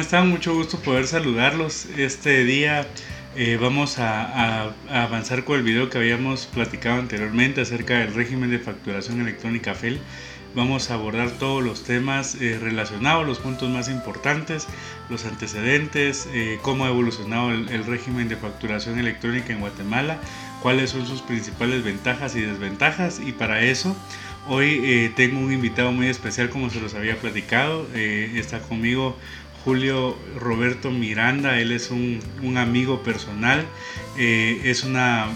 [0.00, 0.30] ¿Cómo están?
[0.30, 1.84] Mucho gusto poder saludarlos.
[1.98, 2.86] Este día
[3.36, 8.60] eh, vamos a, avanzar con el video que habíamos platicado anteriormente acerca del régimen de
[8.60, 10.00] facturación electrónica FEL.
[10.54, 14.66] Vamos a abordar todos los temas eh, relacionados, los puntos más importantes,
[15.10, 20.18] los antecedentes, eh, cómo ha evolucionado el, régimen de facturación electrónica en Guatemala,
[20.62, 23.20] cuáles son sus principales ventajas y desventajas.
[23.20, 23.94] Y para eso,
[24.48, 27.86] hoy tengo un invitado muy especial, como se los había platicado.
[27.94, 29.14] está conmigo
[29.64, 32.20] Julio Roberto Miranda, él es un,
[32.56, 33.64] amigo personal,
[34.16, 35.28] eh, es una,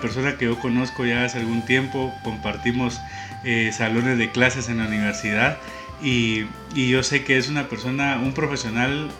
[0.00, 3.00] persona que yo conozco ya hace algún tiempo, compartimos
[3.44, 5.58] eh, salones de clases en la universidad
[6.02, 9.10] y, y, yo sé que es una persona, un profesional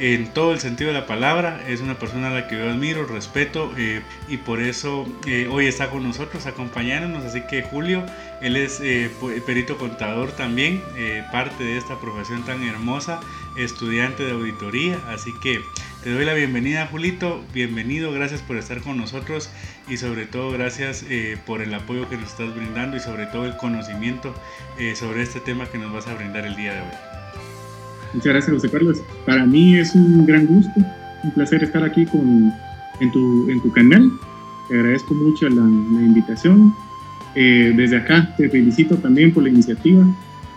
[0.00, 1.62] en todo el sentido de la palabra.
[1.68, 5.66] Es una persona a la que yo admiro, respeto eh, y por eso eh, hoy
[5.66, 7.24] está con nosotros acompañándonos.
[7.24, 8.04] Así que Julio,
[8.40, 9.10] él es eh,
[9.46, 10.82] perito contador también,
[11.30, 13.20] parte de esta profesión tan hermosa,
[13.56, 14.98] estudiante de auditoría.
[15.08, 15.60] Así que
[16.02, 19.50] te doy la bienvenida Julito, bienvenido, gracias por estar con nosotros
[19.86, 21.04] y sobre todo gracias
[21.44, 24.34] por el apoyo que nos estás brindando y sobre todo el conocimiento
[24.94, 27.09] sobre este tema que nos vas a brindar el día de hoy.
[28.12, 29.02] Muchas gracias, José Carlos.
[29.24, 30.72] Para mí es un gran gusto,
[31.22, 32.52] un placer estar aquí con,
[33.00, 34.10] en, tu, en tu canal.
[34.68, 36.74] Te agradezco mucho la, invitación.
[37.36, 40.04] Eh, desde acá te felicito también por la iniciativa.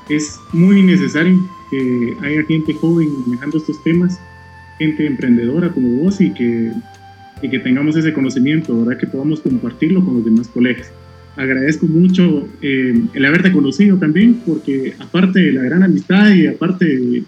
[0.10, 4.20] Es muy necesario que haya gente joven manejando estos temas,
[4.80, 6.72] gente emprendedora como vos y que,
[7.42, 9.00] y que tengamos ese conocimiento, ¿verdad?
[9.00, 10.92] que podamos compartirlo con los demás colegas.
[11.36, 16.86] Agradezco mucho eh, el haberte conocido también, porque aparte de la gran amistad y aparte
[16.86, 17.23] de,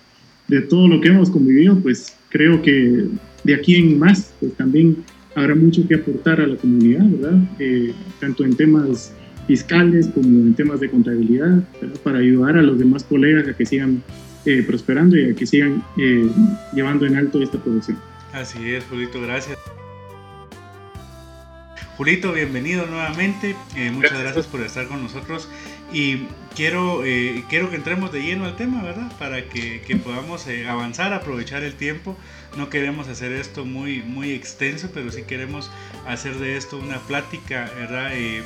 [0.47, 3.07] de todo lo que hemos convivido, pues creo que
[3.43, 5.03] de aquí en más, pues también
[5.35, 7.39] habrá mucho que aportar a la comunidad, ¿verdad?
[7.59, 9.13] Eh, tanto en temas
[9.47, 11.63] fiscales como en temas de contabilidad,
[12.03, 14.01] para ayudar a los demás colegas a que sigan
[14.45, 16.27] eh, prosperando y a que sigan eh,
[16.73, 17.97] llevando en alto esta producción.
[18.33, 19.57] Así es, Julito, gracias.
[21.97, 23.55] Julito, bienvenido nuevamente.
[23.93, 25.47] muchas gracias por estar con nosotros.
[25.91, 29.11] Y quiero, eh, quiero que entremos de lleno al tema, ¿verdad?
[29.19, 32.17] Para que, podamos eh, avanzar, aprovechar el tiempo.
[32.57, 35.69] No queremos hacer esto muy, muy extenso, pero sí queremos
[36.07, 38.11] hacer de esto una plática, ¿verdad?
[38.13, 38.43] Eh,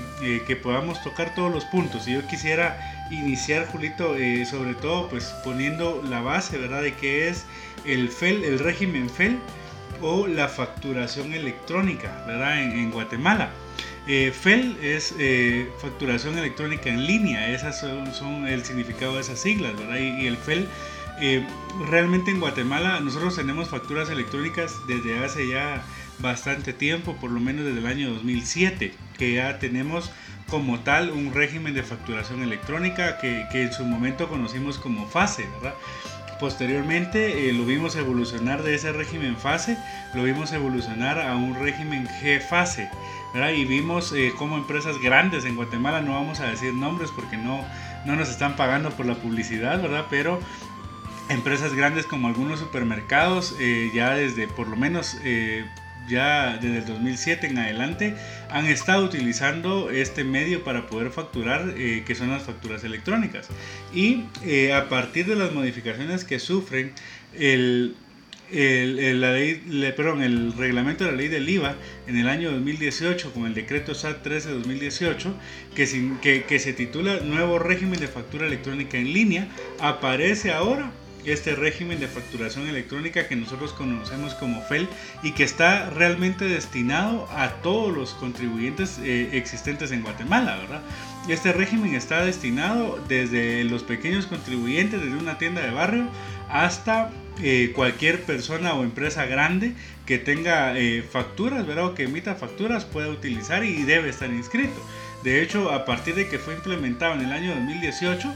[0.48, 2.08] que podamos tocar todos los puntos.
[2.08, 4.16] Y yo quisiera iniciar, Julito,
[4.50, 6.82] sobre todo pues poniendo la base, ¿verdad?
[6.82, 7.46] De qué es
[7.86, 9.38] el FEL, el régimen FEL
[10.02, 12.62] o la facturación electrónica, ¿verdad?
[12.62, 13.52] en Guatemala.
[14.12, 19.78] Eh, FEL es eh, facturación electrónica en línea, esas son, el significado de esas siglas,
[19.78, 19.98] ¿verdad?
[19.98, 20.68] Y, el FEL,
[21.22, 21.46] eh,
[21.88, 25.84] realmente en Guatemala nosotros tenemos facturas electrónicas desde hace ya
[26.18, 30.12] bastante tiempo, por lo menos desde el año 2007, que ya tenemos
[30.50, 35.48] como tal un régimen de facturación electrónica que, que en su momento conocimos como FASE,
[35.62, 35.76] ¿verdad?
[36.40, 39.78] Posteriormente lo vimos evolucionar de ese régimen FASE,
[40.14, 42.90] lo vimos evolucionar a un régimen G-FASE.
[43.56, 47.64] Y vimos eh, cómo empresas grandes en Guatemala, no vamos a decir nombres porque no,
[48.06, 50.08] no nos están pagando por la publicidad, ¿verdad?
[50.10, 50.40] Pero
[51.30, 55.66] empresas grandes como algunos supermercados, eh, ya desde por lo menos eh,
[56.10, 58.16] ya desde el 2007 en adelante,
[58.50, 63.48] han estado utilizando este medio para poder facturar, que son las facturas electrónicas.
[63.94, 64.24] Y
[64.74, 66.92] a partir de las modificaciones que sufren,
[67.38, 67.96] el
[68.52, 69.62] la ley,
[69.96, 71.76] perdón, el reglamento de la ley del IVA
[72.08, 75.36] en el año 2018 con el decreto SAT 13 de 2018
[75.76, 79.48] que, que, que se titula Nuevo régimen de factura electrónica en línea,
[79.80, 80.92] aparece ahora
[81.26, 84.88] este régimen de facturación electrónica que nosotros conocemos como FEL
[85.24, 90.82] y que está realmente destinado a todos los contribuyentes eh, existentes en Guatemala, ¿verdad?
[91.28, 96.08] Este régimen está destinado desde los pequeños contribuyentes, desde una tienda de barrio,
[96.50, 99.74] hasta eh, cualquier persona o empresa grande
[100.06, 101.86] que tenga eh, facturas, ¿verdad?
[101.86, 104.82] O que emita facturas puede utilizar y debe estar inscrito.
[105.24, 108.34] De hecho, a partir de que fue implementado en el año 2018,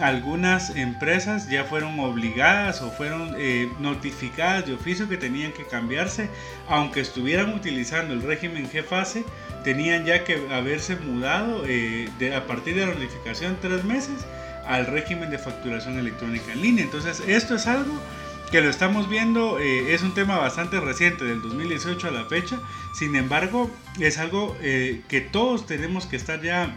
[0.00, 6.28] algunas empresas ya fueron obligadas o fueron eh, notificadas de oficio que tenían que cambiarse,
[6.68, 9.24] aunque estuvieran utilizando el régimen G-Fase,
[9.62, 14.26] tenían ya que haberse mudado de, a partir de la notificación tres meses
[14.66, 16.84] al régimen de facturación electrónica en línea.
[16.84, 18.00] Entonces, esto es algo
[18.50, 22.58] que lo estamos viendo, eh, es un tema bastante reciente, del 2018 a la fecha,
[22.92, 26.74] sin embargo, es algo eh, que todos tenemos que estar ya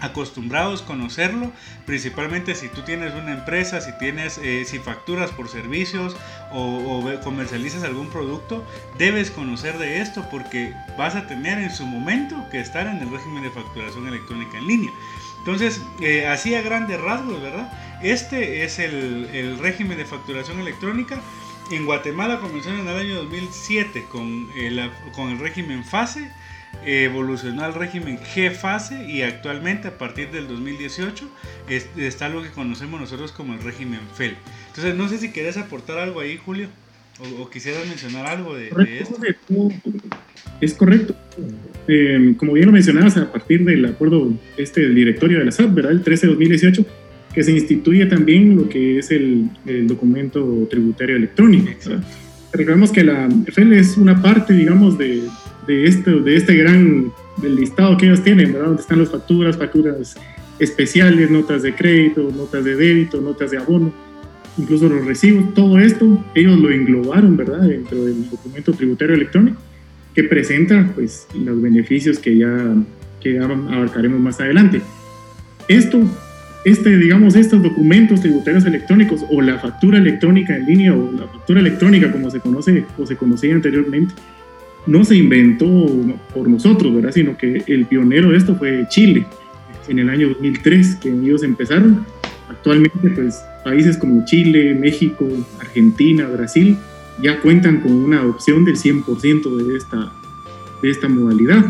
[0.00, 1.52] acostumbrados a conocerlo,
[1.86, 6.16] principalmente si tú tienes una empresa, si tienes, eh, si facturas por servicios
[6.52, 8.66] o, comercializas algún producto,
[8.98, 13.10] debes conocer de esto porque vas a tener en su momento que estar en el
[13.10, 14.90] régimen de facturación electrónica en línea.
[15.38, 17.72] Entonces, eh, así a grandes rasgos, ¿verdad?
[18.02, 21.20] Este es el, régimen de facturación electrónica.
[21.70, 26.30] en Guatemala comenzó en el año 2007 con el, con el régimen FASE,
[26.86, 31.28] evolucionó al régimen G fase y actualmente a partir del 2018
[31.96, 34.34] está lo que conocemos nosotros como el régimen FEL.
[34.68, 36.68] Entonces no sé si quieres aportar algo ahí, Julio,
[37.38, 38.68] o, quisieras mencionar algo de,
[38.98, 39.16] esto.
[40.60, 41.14] Es correcto.
[41.86, 45.74] Eh, como bien lo mencionabas, a partir del acuerdo este del directorio de la SAP,
[45.74, 45.92] ¿verdad?
[45.92, 46.86] El 13 de 2018,
[47.34, 49.50] que se instituye también lo que es el,
[49.86, 51.70] documento tributario electrónico.
[52.52, 55.22] Recordemos que la FEL es una parte, digamos, de,
[55.66, 58.68] de, esto, de este gran del listado que ellos tienen, ¿verdad?
[58.68, 60.16] Donde están las facturas, facturas
[60.58, 63.92] especiales, notas de crédito, notas de débito, notas de abono,
[64.58, 67.62] incluso los recibos, todo esto ellos lo englobaron, ¿verdad?
[67.62, 69.60] Dentro del documento tributario electrónico
[70.14, 72.74] que presenta, pues, los beneficios que ya,
[73.20, 74.82] que ya abarcaremos más adelante.
[75.68, 76.02] Esto
[76.64, 81.60] este, digamos, estos documentos tributarios electrónicos o la factura electrónica en línea o la factura
[81.60, 84.14] electrónica como se conoce o se conocía anteriormente,
[84.86, 85.66] no se inventó
[86.34, 87.12] por nosotros, ¿verdad?
[87.12, 89.26] Sino que el pionero de esto fue Chile
[89.88, 92.04] en el año 2003, que ellos empezaron.
[92.48, 95.26] Actualmente, pues, países como Chile, México,
[95.60, 96.76] Argentina, Brasil,
[97.22, 100.12] ya cuentan con una adopción del 100% de esta,
[100.82, 101.64] de esta modalidad.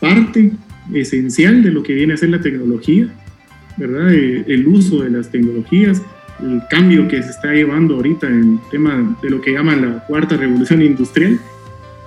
[0.00, 0.52] Parte
[0.94, 3.12] esencial de lo que viene a ser la tecnología
[3.76, 4.12] ¿verdad?
[4.12, 6.02] Eh, el uso de las tecnologías,
[6.40, 10.36] el cambio que se está llevando ahorita en tema de lo que llaman la cuarta
[10.36, 11.38] revolución industrial,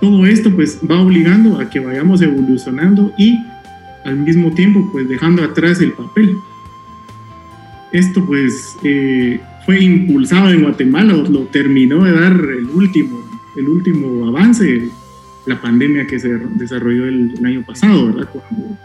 [0.00, 3.38] todo esto pues va obligando a que vayamos evolucionando y
[4.04, 6.36] al mismo tiempo pues dejando atrás el papel.
[7.92, 13.20] Esto pues eh, fue impulsado en Guatemala, lo terminó de dar el último,
[13.56, 14.88] el último avance,
[15.46, 18.28] la pandemia que se desarrolló el, año pasado, ¿verdad?
[18.32, 18.78] Cuando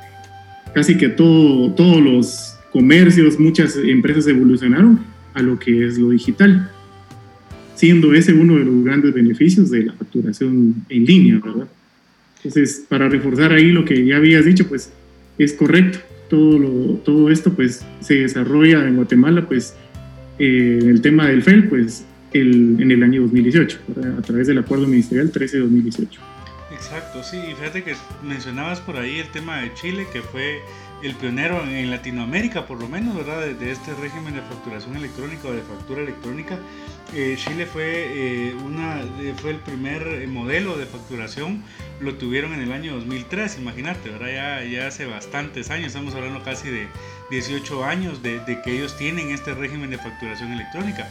[0.74, 5.00] casi que todo, todos los comercios, muchas empresas evolucionaron
[5.34, 6.70] a lo que es lo digital,
[7.76, 11.68] siendo ese uno de los grandes beneficios de la facturación en línea, ¿verdad?
[12.38, 14.92] Entonces, para reforzar ahí lo que ya habías dicho, pues
[15.38, 16.00] es correcto.
[16.30, 19.76] Todo, todo esto pues se desarrolla en Guatemala, pues
[20.40, 23.80] eh, el tema del FEL, pues el, en el año 2018,
[24.18, 26.08] a través del acuerdo ministerial 13-2018.
[26.74, 30.60] Exacto, sí, y fíjate que mencionabas por ahí el tema de Chile, que fue
[31.04, 33.42] el pionero en Latinoamérica, por lo menos, ¿verdad?
[33.42, 36.58] De, este régimen de facturación electrónica o de factura electrónica.
[37.14, 39.02] Eh, Chile fue, eh, una,
[39.38, 41.64] fue el primer modelo de facturación,
[42.00, 44.28] lo tuvieron en el año 2003, imagínate, ¿verdad?
[44.28, 46.88] Ya, ya hace bastantes años, estamos hablando casi de
[47.30, 51.08] 18 años de, de que ellos tienen este régimen de facturación electrónica.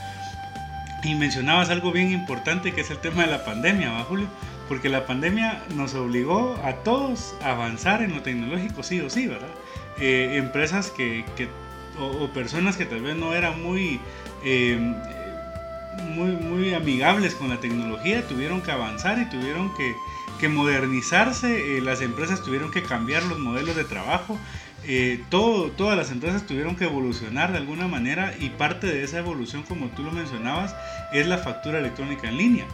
[1.04, 4.26] Y mencionabas algo bien importante que es el tema de la pandemia, ¿va, Julio?
[4.68, 9.26] Porque la pandemia nos obligó a todos a avanzar en lo tecnológico, sí o sí,
[9.26, 9.50] ¿verdad?
[9.98, 11.24] Eh, empresas que,
[12.00, 14.00] o, personas que tal vez no eran muy,
[14.44, 14.78] eh,
[16.08, 19.94] muy, muy amigables con la tecnología tuvieron que avanzar y tuvieron que,
[20.46, 24.38] modernizarse, eh, las empresas tuvieron que cambiar los modelos de trabajo,
[25.30, 29.62] todo, todas las empresas tuvieron que evolucionar de alguna manera y parte de esa evolución,
[29.62, 30.76] como tú lo mencionabas,
[31.14, 32.66] es la factura electrónica en línea.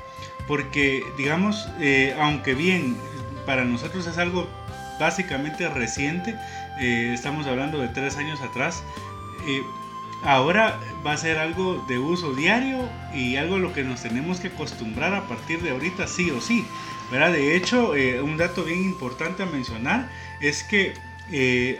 [0.50, 1.68] Porque, digamos,
[2.18, 2.96] aunque bien
[3.46, 4.48] para nosotros es algo
[4.98, 6.34] básicamente reciente,
[6.80, 8.82] eh, estamos hablando de tres años atrás,
[9.48, 9.62] eh,
[10.24, 14.40] ahora va a ser algo de uso diario y algo a lo que nos tenemos
[14.40, 16.66] que acostumbrar a partir de ahorita sí o sí.
[17.12, 17.32] ¿verdad?
[17.32, 20.08] De hecho, eh, un dato bien importante a mencionar
[20.40, 20.94] es que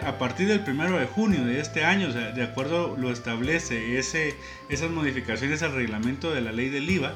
[0.07, 5.65] a partir del primero de junio de este año, de acuerdo lo establece esas modificaciones
[5.65, 7.15] al reglamento de la ley del IVA,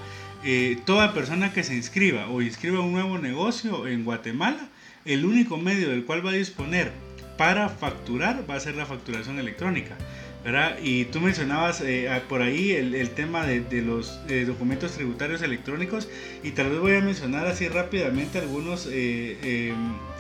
[0.85, 4.69] toda persona que se inscriba o inscriba un nuevo negocio en Guatemala,
[5.05, 6.93] el único medio del cual va a disponer
[7.37, 9.97] para facturar va a ser la facturación electrónica.
[10.45, 10.77] ¿verdad?
[10.83, 16.07] Y tú mencionabas eh, por ahí el, tema de, los eh, documentos tributarios electrónicos
[16.43, 19.73] y tal vez voy a mencionar así rápidamente algunos, eh,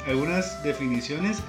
[0.06, 1.42] algunas definiciones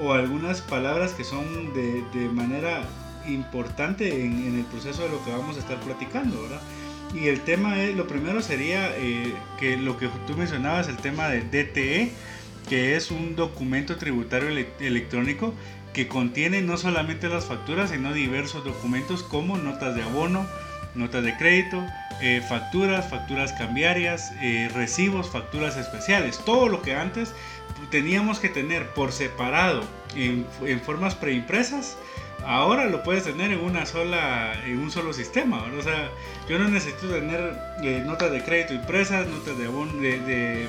[0.00, 2.82] o algunas palabras que son de, manera
[3.28, 6.42] importante en, el proceso de lo que vamos a estar platicando.
[6.42, 6.60] ¿verdad?
[7.14, 8.94] Y el tema es, lo primero sería
[9.58, 12.12] que lo que tú mencionabas, el tema de DTE
[12.68, 14.48] que es un documento tributario
[14.80, 15.54] electrónico
[15.92, 20.46] que contiene no solamente las facturas, sino diversos documentos como notas de abono,
[20.94, 21.82] notas de crédito,
[22.20, 26.38] eh, facturas, facturas cambiarias, eh, recibos, facturas especiales.
[26.44, 27.32] Todo lo que antes
[27.90, 29.84] teníamos que tener por separado
[30.14, 30.46] en,
[30.84, 31.96] formas preimpresas,
[32.46, 36.10] ahora lo puedes tener en una sola en un solo sistema o sea
[36.48, 40.68] yo no necesito tener eh, notas de crédito impresas notas de abono de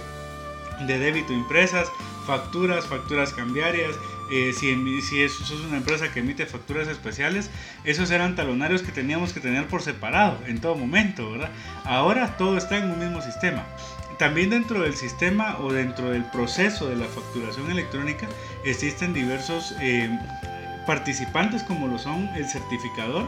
[0.86, 1.92] de débito impresas,
[2.26, 3.96] facturas, facturas cambiarias,
[4.32, 7.50] eh, si, si es, una empresa que emite facturas especiales,
[7.84, 11.50] esos eran talonarios que teníamos que tener por separado en todo momento, ¿verdad?
[11.86, 13.66] Ahora todo está en un mismo sistema.
[14.20, 18.28] También dentro del sistema o dentro del proceso de la facturación electrónica
[18.66, 20.10] existen diversos eh,
[20.88, 23.27] participantes como lo son el certificador,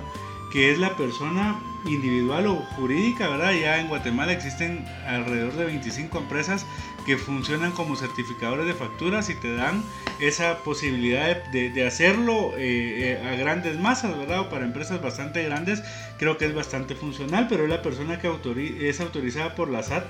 [0.51, 3.53] que es la persona individual o jurídica, ¿verdad?
[3.53, 6.65] Ya en Guatemala existen alrededor de 25 empresas
[7.05, 9.83] que funcionan como certificadores de facturas y te dan
[10.19, 14.41] esa posibilidad de, hacerlo eh, eh, a grandes masas, ¿verdad?
[14.41, 15.83] O para empresas bastante grandes,
[16.17, 18.29] creo que es bastante funcional, pero es la persona que
[18.81, 20.05] es autorizada por la SAT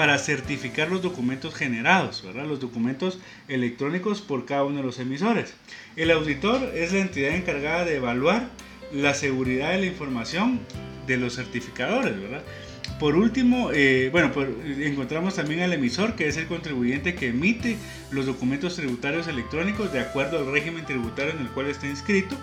[0.00, 2.46] para certificar los documentos generados, ¿verdad?
[2.46, 5.52] los documentos electrónicos por cada uno de los emisores.
[5.94, 8.48] El auditor es la entidad encargada de evaluar
[8.94, 10.60] la seguridad de la información
[11.06, 12.42] de los certificadores, ¿verdad?
[12.98, 14.32] Por último, eh, bueno,
[14.78, 17.76] encontramos también al emisor, que es el contribuyente que emite
[18.10, 22.36] los documentos tributarios electrónicos de acuerdo al régimen tributario en el cual está inscrito,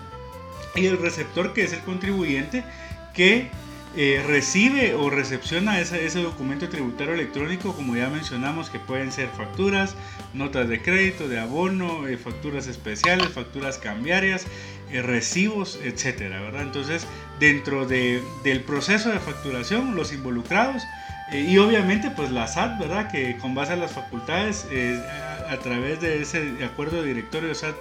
[0.76, 2.62] y el receptor, que es el contribuyente
[3.14, 3.50] que
[3.96, 9.94] eh, recibe o recepciona ese, documento tributario electrónico, como ya mencionamos, que pueden ser facturas,
[10.34, 14.46] notas de crédito, de abono, eh, facturas especiales, facturas cambiarias,
[14.92, 16.62] eh, recibos, etcétera, ¿verdad?
[16.62, 17.06] Entonces,
[17.40, 20.82] dentro de, del proceso de facturación, los involucrados
[21.32, 23.10] y obviamente, pues la SAT, ¿verdad?
[23.10, 27.74] Que con base a las facultades, a, a, través de ese acuerdo de directorio SAT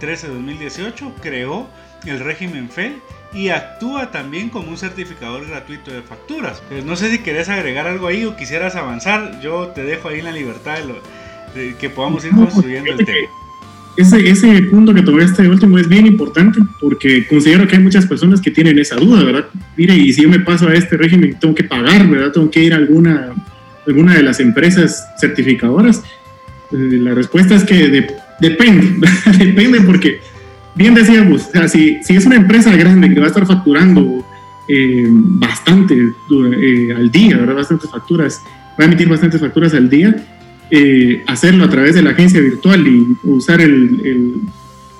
[0.00, 1.66] 13-2018, creó
[2.06, 2.96] el régimen FEL
[3.32, 6.62] y actúa también como un certificador gratuito de facturas.
[6.68, 10.18] Pues no sé si querés agregar algo ahí o quisieras avanzar, yo te dejo ahí
[10.18, 10.78] en la libertad
[11.54, 13.28] de, que podamos ir construyendo el tema.
[13.96, 18.40] Ese, ese punto que este último es bien importante porque considero que hay muchas personas
[18.40, 19.46] que tienen esa duda, ¿verdad?
[19.76, 22.32] Mire, y si yo me paso a este régimen, tengo que pagar, ¿verdad?
[22.32, 23.34] Tengo que ir a alguna,
[23.86, 26.02] alguna de las empresas certificadoras.
[26.72, 28.08] Eh, la respuesta es que
[28.40, 30.20] depende, depende porque
[30.80, 34.24] bien decíamos, o sea, si, si, es una empresa grande que va a estar facturando
[34.66, 37.54] eh, bastante eh, al día, ¿verdad?
[37.54, 38.40] bastantes facturas,
[38.80, 40.16] va a emitir bastantes facturas al día,
[40.70, 44.40] eh, hacerlo a través de la agencia virtual y usar el,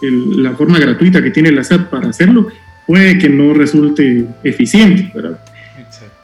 [0.03, 2.49] el, la forma gratuita que tiene la SAT para hacerlo,
[2.87, 5.41] puede que no resulte eficiente, ¿verdad?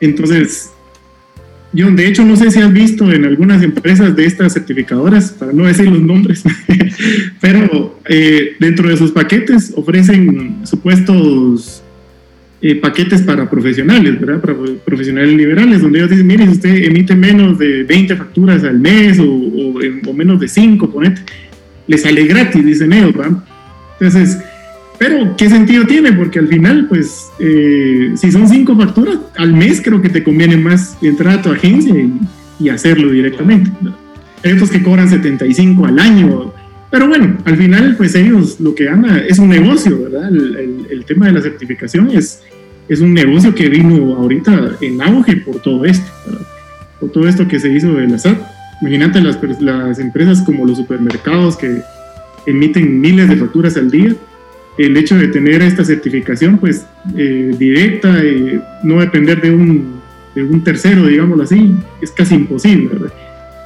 [0.00, 0.72] Entonces,
[1.76, 5.52] John, de hecho, no sé si has visto en algunas empresas de estas certificadoras, para
[5.52, 6.42] no decir los nombres,
[7.40, 11.82] pero eh, dentro de sus paquetes ofrecen supuestos
[12.62, 14.40] eh, paquetes para profesionales, ¿verdad?
[14.40, 18.80] Para profesionales liberales, donde ellos dicen, mire, si usted emite menos de 20 facturas al
[18.80, 21.20] mes o, o, menos de 5, ponete,
[21.86, 23.44] le sale gratis, dicen ellos, ¿verdad?
[24.00, 24.38] Entonces,
[24.98, 26.12] pero, ¿qué sentido tiene?
[26.12, 30.56] Porque al final, pues, eh, si son cinco facturas al mes, creo que te conviene
[30.56, 31.94] más entrar a tu agencia
[32.58, 33.70] y, hacerlo directamente.
[34.42, 36.52] Hay otros que cobran 75 al año.
[36.90, 40.30] Pero bueno, al final, pues ellos lo que anda es un negocio, ¿verdad?
[40.30, 42.42] El, tema de la certificación es,
[42.88, 46.10] es un negocio que vino ahorita en auge por todo esto,
[46.98, 48.18] por todo esto que se hizo de la.
[48.80, 51.82] Imagínate las, las empresas como los supermercados que
[52.46, 54.16] emiten miles de facturas al día
[54.78, 60.00] el hecho de tener esta certificación pues eh, directa, y no depender de un,
[60.34, 63.12] de un tercero, digámoslo así, es casi imposible, ¿verdad?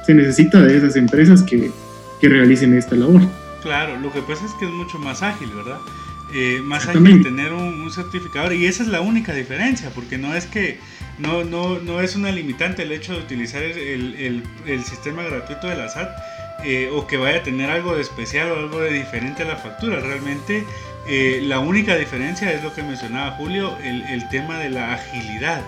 [0.05, 1.71] Se necesita de esas empresas que,
[2.19, 3.21] que realicen esta labor.
[3.61, 5.79] Claro, lo que pasa es que es mucho más ágil, ¿verdad?
[6.33, 10.33] Eh, más ágil tener un, un, certificador y esa es la única diferencia, porque no
[10.33, 10.79] es que
[11.19, 15.67] no, no, no es una limitante el hecho de utilizar el, el, el sistema gratuito
[15.67, 16.09] de la SAT
[16.63, 19.57] eh, o que vaya a tener algo de especial o algo de diferente a la
[19.57, 19.99] factura.
[19.99, 20.63] Realmente
[21.07, 25.61] eh, la única diferencia es lo que mencionaba Julio, el, tema de la agilidad.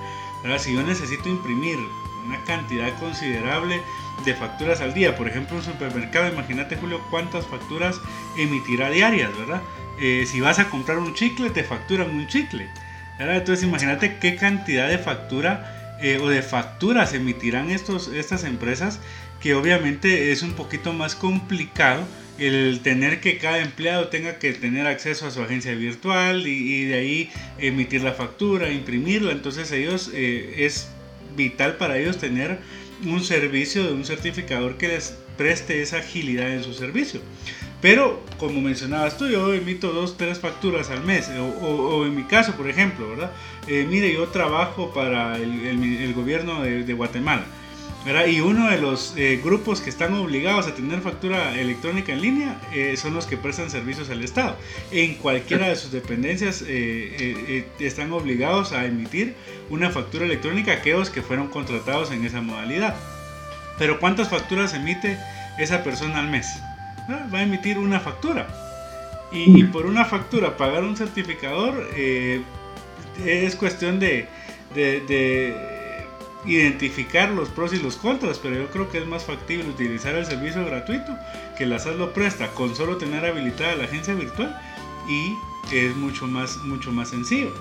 [0.58, 1.78] Si yo necesito imprimir
[2.25, 3.82] una cantidad considerable
[4.25, 8.00] de facturas al día, por ejemplo, un supermercado, imagínate Julio cuántas facturas
[8.38, 9.62] emitirá diarias, ¿verdad?
[10.00, 12.68] Eh, si vas a comprar un chicle, te facturan un chicle.
[13.20, 19.00] Entonces imagínate qué cantidad de factura eh, o de facturas emitirán estos, estas empresas,
[19.40, 22.04] que obviamente es un poquito más complicado
[22.40, 26.96] el tener que cada empleado tenga que tener acceso a su agencia virtual y, de
[26.96, 29.32] ahí emitir la factura, imprimirla.
[29.32, 30.90] Entonces ellos eh, es
[31.36, 32.60] vital para ellos tener
[33.06, 37.22] un servicio de un certificador que les preste esa agilidad en su servicio.
[37.82, 41.30] Pero, como mencionabas tú, yo emito dos, tres facturas al mes.
[41.62, 43.32] O, en mi caso, por ejemplo, ¿verdad?
[43.68, 47.44] Eh, mire, yo trabajo para el, gobierno de Guatemala.
[48.06, 52.60] Y uno de los eh, grupos que están obligados a tener factura electrónica en línea
[52.74, 54.58] eh, son los que prestan servicios al Estado.
[54.92, 59.36] En cualquiera de sus dependencias eh, están obligados a emitir
[59.70, 62.94] una factura electrónica aquellos que fueron contratados en esa modalidad.
[63.78, 65.18] Pero ¿cuántas facturas emite
[65.58, 66.48] esa persona al mes?
[67.08, 68.48] Ah, va a emitir una factura.
[69.32, 71.90] Y, por una factura pagar un certificador
[73.26, 74.28] es cuestión de,
[76.46, 80.26] identificar los pros y los contras, pero yo creo que es más factible utilizar el
[80.26, 81.18] servicio gratuito
[81.58, 84.60] que la SAT lo presta con solo tener habilitada la agencia virtual
[85.08, 85.34] y
[85.76, 87.54] es mucho más, mucho más sencillo.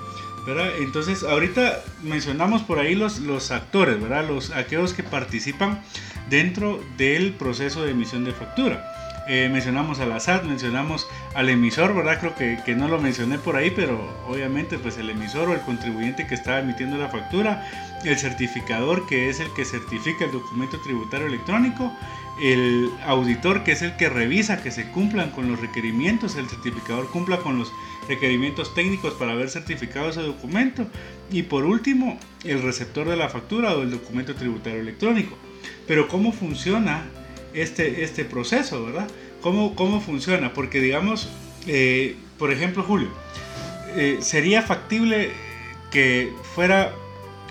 [0.80, 4.26] Entonces, ahorita mencionamos por ahí los, los actores, ¿verdad?
[4.26, 5.82] Los, aquellos que participan
[6.28, 8.84] dentro del proceso de emisión de factura.
[9.28, 12.18] Eh, mencionamos a la SAT, mencionamos al emisor, ¿verdad?
[12.18, 15.60] Creo que, que, no lo mencioné por ahí, pero obviamente pues el emisor o el
[15.60, 17.64] contribuyente que está emitiendo la factura,
[18.04, 21.92] el certificador que es el que certifica el documento tributario electrónico,
[22.40, 27.08] el auditor que es el que revisa que se cumplan con los requerimientos, el certificador
[27.10, 27.72] cumpla con los
[28.08, 30.86] requerimientos técnicos para haber certificado ese documento
[31.30, 35.36] y por último el receptor de la factura o el documento tributario electrónico.
[35.86, 37.04] Pero ¿cómo funciona
[37.54, 39.08] este, este proceso, verdad?
[39.40, 40.52] ¿Cómo, cómo funciona?
[40.52, 41.28] Porque digamos,
[41.66, 43.08] eh, por ejemplo, Julio,
[43.96, 45.30] eh, ¿sería factible
[45.90, 46.92] que fuera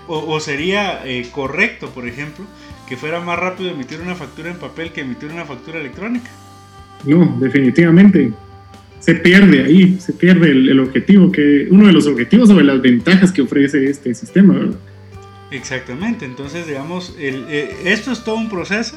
[0.08, 2.44] o, sería eh, correcto, por ejemplo,
[2.88, 6.28] que fuera más rápido emitir una factura en papel que emitir una factura electrónica?
[7.04, 8.32] No, definitivamente.
[8.98, 13.32] Se pierde ahí, se pierde el, objetivo, que uno de los objetivos sobre las ventajas
[13.32, 14.76] que ofrece este sistema, ¿verdad?
[15.50, 17.44] Exactamente, entonces digamos, el,
[17.84, 18.96] esto es todo un proceso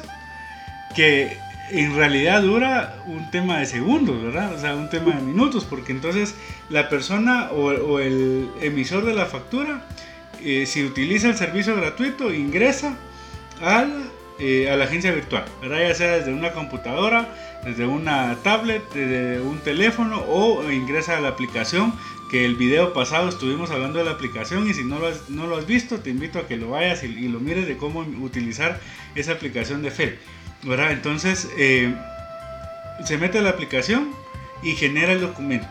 [0.96, 1.36] que
[1.70, 4.54] en realidad dura un tema de segundos, ¿verdad?
[4.54, 6.34] O sea, un tema de minutos, porque entonces
[6.70, 9.84] la persona o, el emisor de la factura,
[10.42, 12.96] eh, si utiliza el servicio gratuito, ingresa
[14.38, 15.88] eh, a la agencia virtual, ¿verdad?
[15.88, 17.28] Ya sea desde una computadora,
[17.64, 21.92] desde una tablet, desde un teléfono o ingresa a la aplicación
[22.30, 25.46] que el video pasado estuvimos hablando de la aplicación y si no lo has, no
[25.46, 28.00] lo has visto te invito a que lo vayas y, y lo mires de cómo
[28.00, 28.80] utilizar
[29.14, 30.14] esa aplicación de FED.
[30.74, 31.94] Entonces eh,
[33.04, 34.10] se mete a la aplicación
[34.62, 35.68] y genera el documento,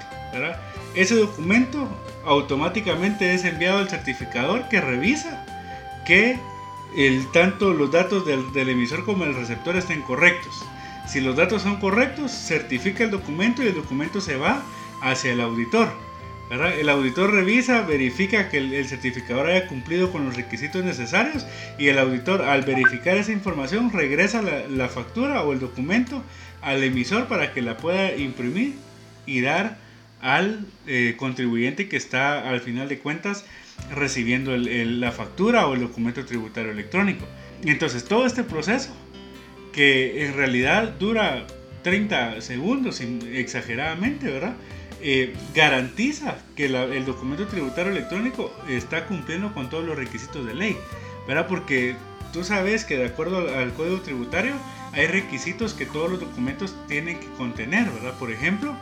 [0.94, 1.90] Ese documento
[2.24, 5.46] automáticamente es enviado al certificador que revisa
[6.06, 6.40] que
[7.34, 10.64] tanto los datos del, del emisor como el receptor estén correctos.
[11.08, 14.64] Si los datos son correctos, certifica el documento y el documento se va
[15.02, 15.90] hacia el auditor.
[16.52, 21.46] El auditor revisa, verifica que el, certificador haya cumplido con los requisitos necesarios
[21.80, 26.24] y el auditor al verificar esa información regresa la, factura o el documento
[26.62, 28.76] al emisor para que la pueda imprimir
[29.26, 29.78] y dar
[30.22, 33.44] al eh, contribuyente que está al final de cuentas
[33.94, 37.26] recibiendo la factura o el documento tributario electrónico.
[37.64, 38.96] Entonces todo este proceso
[39.74, 41.48] que en realidad dura
[41.84, 44.56] 30 segundos exageradamente, ¿verdad?
[45.08, 50.76] Eh, garantiza que el documento tributario electrónico está cumpliendo con todos los requisitos de ley,
[51.28, 51.46] ¿verdad?
[51.48, 51.96] Porque
[52.34, 54.54] tú sabes que de acuerdo al, código tributario
[54.94, 58.18] hay requisitos que todos los documentos tienen que contener, ¿verdad?
[58.18, 58.76] Por ejemplo,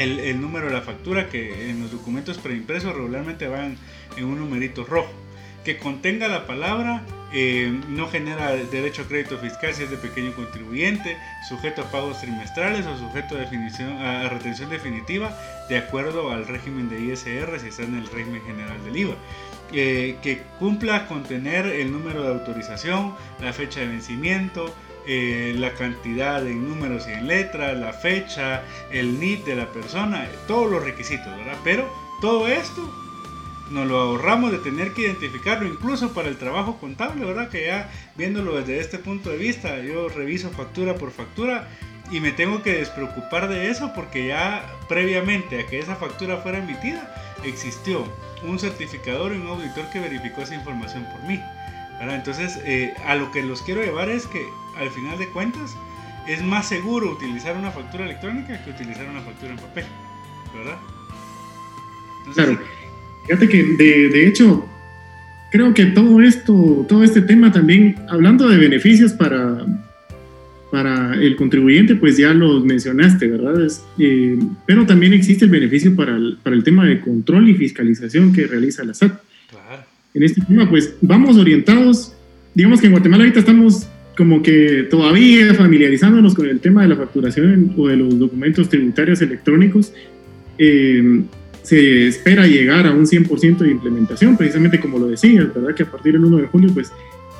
[0.00, 3.78] el, el número de la factura que en los documentos preimpresos regularmente van
[4.16, 5.12] en un numerito rojo
[5.64, 10.32] que contenga la palabra eh, no genera derecho a crédito fiscal si es de pequeño
[10.32, 15.36] contribuyente, sujeto a pagos trimestrales o sujeto a, definición, a retención definitiva
[15.68, 19.14] de acuerdo al régimen de ISR si está en el régimen general del IVA.
[19.70, 24.74] Eh, que cumpla con tener el número de autorización, la fecha de vencimiento,
[25.06, 30.26] eh, la cantidad en números y en letras, la fecha, el NIT de la persona,
[30.46, 31.58] todos los requisitos, ¿verdad?
[31.64, 31.86] Pero
[32.22, 32.90] todo esto
[33.70, 37.48] nos lo ahorramos de tener que identificarlo incluso para el trabajo contable, ¿verdad?
[37.48, 41.68] Que ya viéndolo desde este punto de vista, yo reviso factura por factura
[42.10, 46.58] y me tengo que despreocupar de eso porque ya previamente a que esa factura fuera
[46.58, 48.04] emitida existió
[48.42, 51.40] un certificador y un auditor que verificó esa información por mí.
[51.98, 52.16] ¿verdad?
[52.16, 54.46] Entonces, eh, a lo que los quiero llevar es que
[54.78, 55.76] al final de cuentas
[56.26, 59.86] es más seguro utilizar una factura electrónica que utilizar una factura en papel,
[60.54, 60.78] ¿verdad?
[62.34, 62.77] claro
[63.26, 64.68] Fíjate que de, de hecho,
[65.50, 69.66] creo que todo esto, todo este tema también, hablando de beneficios para,
[70.70, 73.70] para el contribuyente, pues ya los mencionaste, ¿verdad?
[73.98, 78.32] Eh, pero también existe el beneficio para el, para el, tema de control y fiscalización
[78.32, 79.20] que realiza la SAT.
[79.50, 79.82] Claro.
[80.14, 82.14] En este tema, pues vamos orientados,
[82.54, 86.96] digamos que en Guatemala ahorita estamos como que todavía familiarizándonos con el tema de la
[86.96, 89.92] facturación o de los documentos tributarios electrónicos.
[90.58, 91.22] Eh,
[91.68, 95.74] se espera llegar a un 100% de implementación, precisamente como lo decía, ¿verdad?
[95.74, 96.90] Que a partir del 1 de julio, pues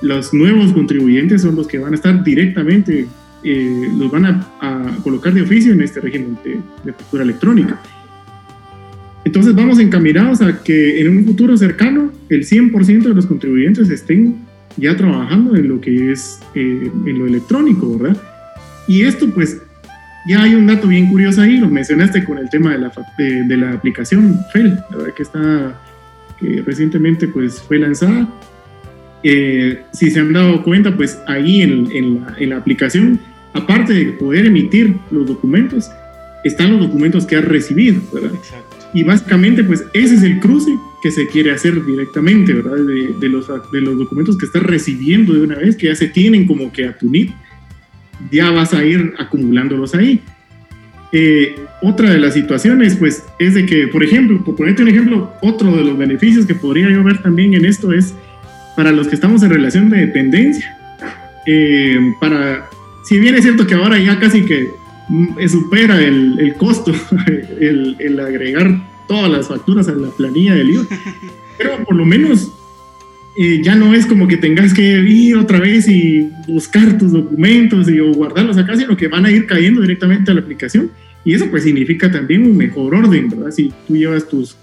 [0.03, 3.07] los nuevos contribuyentes son los que van a estar directamente,
[3.43, 7.81] eh, los van a, colocar de oficio en este régimen de, factura electrónica.
[9.25, 14.37] Entonces vamos encaminados a que en un futuro cercano el 100% de los contribuyentes estén
[14.77, 18.21] ya trabajando en lo que es eh, en lo electrónico, ¿verdad?
[18.87, 19.63] Y esto pues
[20.27, 23.57] ya hay un dato bien curioso ahí, lo mencionaste con el tema de la, de,
[23.57, 25.81] la aplicación FEL, verdad que está,
[26.39, 28.29] que recientemente pues fue lanzada.
[29.23, 33.19] Eh, si se han dado cuenta, pues ahí en, en, la, en, la, aplicación,
[33.53, 35.91] aparte de poder emitir los documentos,
[36.45, 38.33] están los documentos que has recibido, ¿verdad?
[38.35, 38.77] Exacto.
[38.95, 42.77] Y básicamente, pues ese es el cruce que se quiere hacer directamente, ¿verdad?
[42.77, 46.09] De, de los, de los documentos que estás recibiendo de una vez, que ya se
[46.09, 47.33] tienen como que a tu NIT,
[48.31, 50.21] ya vas a ir acumulándolos ahí.
[51.13, 55.33] Eh, otra de las situaciones, pues, es de que, por ejemplo, por ponerte un ejemplo,
[55.41, 58.15] otro de los beneficios que podría yo ver también en esto es
[58.77, 60.77] para los que estamos en relación de dependencia.
[61.47, 62.69] Eh, para,
[63.05, 64.69] si bien es cierto que ahora ya casi que
[65.09, 66.93] mm, supera el, el costo,
[67.61, 70.85] el, el, agregar todas las facturas a la planilla del IVA,
[71.59, 72.53] pero por lo menos
[73.63, 78.01] ya no es como que tengas que ir otra vez y buscar tus documentos y
[78.01, 80.91] o guardarlos acá, sino que van a ir cayendo directamente a la aplicación.
[81.25, 83.51] Y eso pues significa también un mejor orden, ¿verdad?
[83.51, 84.57] Si tú llevas tus,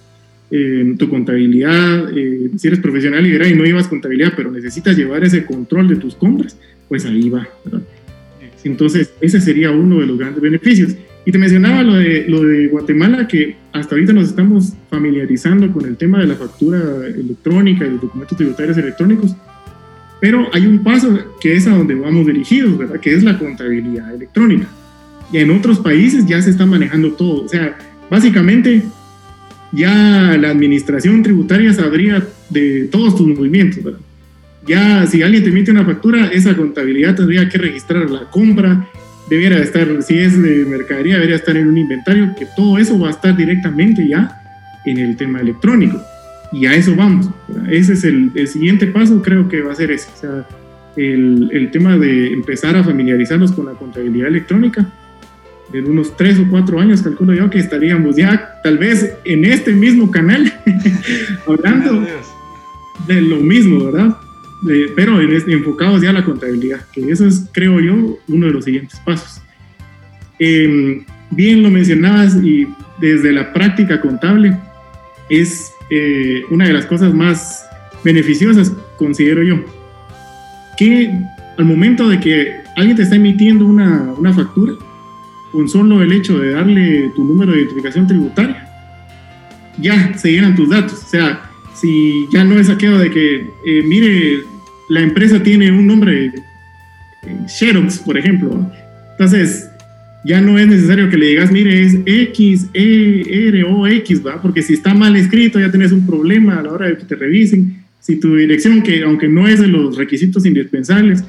[0.51, 5.45] eh, tu contabilidad, eh, si eres profesional y no llevas contabilidad, pero necesitas llevar ese
[5.45, 6.57] control de tus compras,
[6.89, 7.81] pues ahí va, ¿verdad?
[8.65, 10.95] Entonces, ese sería uno de los grandes beneficios.
[11.25, 15.85] Y te mencionaba lo de, lo de Guatemala, que hasta ahorita nos estamos familiarizando con
[15.85, 19.35] el tema de la factura electrónica y los documentos tributarios electrónicos,
[20.21, 22.99] pero hay un paso que es a donde vamos dirigidos, ¿verdad?
[22.99, 24.67] Que es la contabilidad electrónica.
[25.31, 27.43] Y en otros países ya se está manejando todo.
[27.43, 27.75] O sea,
[28.09, 28.83] básicamente
[29.71, 33.99] ya la administración tributaria sabría de todos tus movimientos, ¿verdad?
[34.67, 38.87] Ya si alguien te emite una factura, esa contabilidad tendría que registrar la compra,
[39.29, 43.07] debiera estar, si es de mercadería, debería estar en un inventario, que todo eso va
[43.07, 44.41] a estar directamente ya
[44.85, 46.01] en el tema electrónico.
[46.51, 47.29] Y a eso vamos.
[47.69, 50.09] Ese es el, el, siguiente paso, creo que va a ser ese.
[50.13, 50.47] O sea,
[50.95, 54.87] el, el, tema de empezar a familiarizarnos con la contabilidad electrónica.
[55.73, 59.73] En unos tres o cuatro años, calculo yo, que estaríamos ya tal vez en este
[59.73, 60.53] mismo canal
[61.47, 62.05] hablando
[63.07, 64.15] de lo mismo, ¿verdad?
[64.95, 68.99] Pero enfocados ya a la contabilidad, que eso es, creo yo, uno de los siguientes
[69.05, 69.41] pasos.
[70.39, 72.67] Em, bien lo mencionabas y
[72.99, 74.57] desde la práctica contable
[75.29, 77.63] es eh, una de las cosas más
[78.03, 79.63] beneficiosas, considero yo,
[80.77, 81.11] que
[81.57, 84.73] al momento de que alguien te está emitiendo una, una factura,
[85.51, 88.67] con solo el hecho de darle tu número de identificación tributaria,
[89.77, 91.03] ya se llenan tus datos.
[91.03, 93.35] O sea, si ya no es aquello de que,
[93.65, 94.39] eh, mire,
[94.89, 96.33] la empresa tiene un nombre, eh,
[97.47, 98.71] Xerox, por ejemplo.
[99.11, 99.69] Entonces,
[100.23, 104.41] ya no es necesario que le digas, mire, es X, E, R, O, X, ¿va?
[104.41, 107.15] Porque si está mal escrito, ya tienes un problema a la hora de que te
[107.15, 107.83] revisen.
[107.99, 111.23] Si tu dirección, que aunque no es de los requisitos indispensables,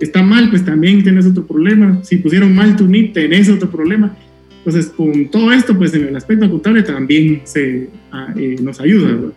[0.00, 2.00] está mal, pues también tienes otro problema.
[2.02, 4.14] Si pusieron mal tu NIP, tenés otro problema.
[4.58, 9.08] Entonces, con todo esto, pues en el aspecto contable también se, ah, eh, nos ayuda,
[9.08, 9.32] ¿verdad?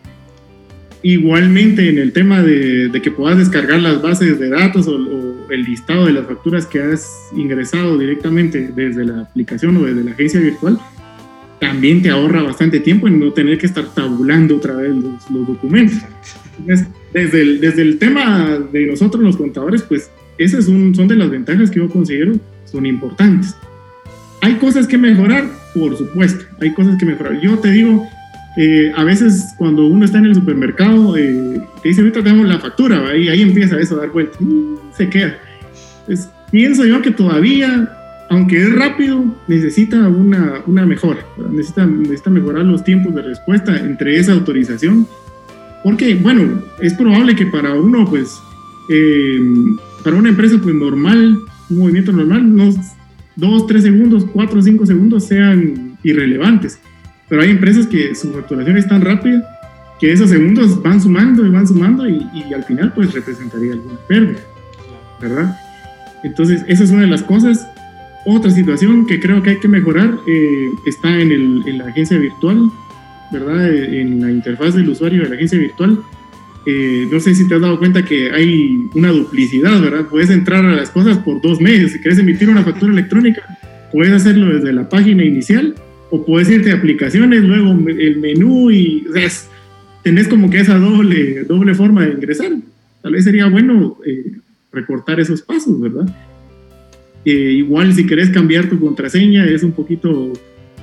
[1.03, 6.07] Igualmente en el tema de, que puedas descargar las bases de datos o, el listado
[6.07, 10.77] de las facturas que has ingresado directamente desde la aplicación o desde la agencia virtual,
[11.61, 15.97] también te ahorra bastante tiempo en no tener que estar tabulando otra vez los, documentos.
[17.13, 21.29] desde, el, desde el tema de nosotros los contadores, pues esas son, son de las
[21.29, 22.33] ventajas que yo considero
[22.65, 23.55] son importantes.
[24.41, 27.39] Hay cosas que mejorar, por supuesto, hay cosas que mejorar.
[27.41, 28.07] Yo te digo,
[28.59, 32.57] eh, a veces cuando uno está en el supermercado, eh, te dice, ahorita tenemos la
[32.57, 34.39] factura, y ahí empieza eso a dar vueltas,
[34.97, 35.37] se queda.
[36.07, 37.87] Pues, pienso yo que todavía,
[38.31, 44.17] aunque es rápido, necesita una, una mejora, necesita, necesita mejorar los tiempos de respuesta entre
[44.17, 45.05] esa autorización,
[45.83, 48.39] porque, bueno, es probable que para uno, pues,
[48.89, 49.39] eh,
[50.03, 51.37] para una empresa, pues, normal,
[51.69, 52.75] un movimiento normal, unos
[53.35, 56.79] dos, tres segundos, cuatro o cinco segundos sean irrelevantes
[57.29, 59.43] pero hay empresas que su facturación es tan rápida
[59.99, 64.39] que esos segundos van sumando y van sumando y, al final pues representaría alguna pérdida,
[65.19, 65.57] ¿verdad?
[66.23, 67.67] Entonces, esa es una de las cosas.
[68.25, 72.17] Otra situación que creo que hay que mejorar eh, está en, el, en, la agencia
[72.17, 72.69] virtual,
[73.31, 73.73] ¿verdad?
[73.73, 75.99] En la interfaz del usuario de la agencia virtual.
[76.65, 80.07] Eh, no sé si te has dado cuenta que hay una duplicidad, ¿verdad?
[80.09, 81.91] Puedes entrar a las cosas por dos medios.
[81.91, 83.41] Si quieres emitir una factura electrónica,
[83.91, 85.75] puedes hacerlo desde la página inicial
[86.09, 89.29] o puedes irte a aplicaciones, luego el menú y o sea,
[90.03, 92.51] tenés como que esa doble, doble forma de ingresar.
[93.01, 94.37] Tal vez sería bueno eh,
[94.71, 96.07] recortar esos pasos, ¿verdad?
[97.25, 100.31] Eh, igual si querés cambiar tu contraseña es un poquito,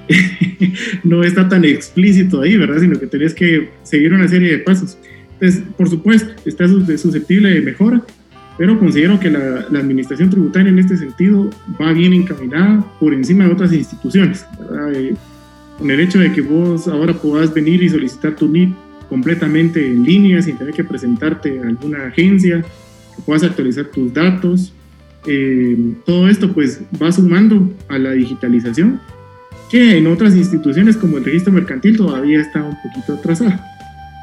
[1.04, 2.80] no está tan explícito ahí, ¿verdad?
[2.80, 4.98] Sino que tenés que seguir una serie de pasos.
[5.40, 8.02] Entonces, por supuesto, está susceptible de mejora,
[8.56, 13.44] pero considero que la, la, administración tributaria en este sentido va bien encaminada por encima
[13.44, 14.46] de otras instituciones.
[14.94, 15.14] Eh,
[15.78, 18.74] con el hecho de que vos ahora puedas venir y solicitar tu NIP
[19.08, 24.72] completamente en línea sin tener que presentarte a alguna agencia, que puedas actualizar tus datos,
[25.26, 29.00] eh, todo esto pues va sumando a la digitalización
[29.70, 33.58] que en otras instituciones como el registro mercantil todavía está un poquito atrasado.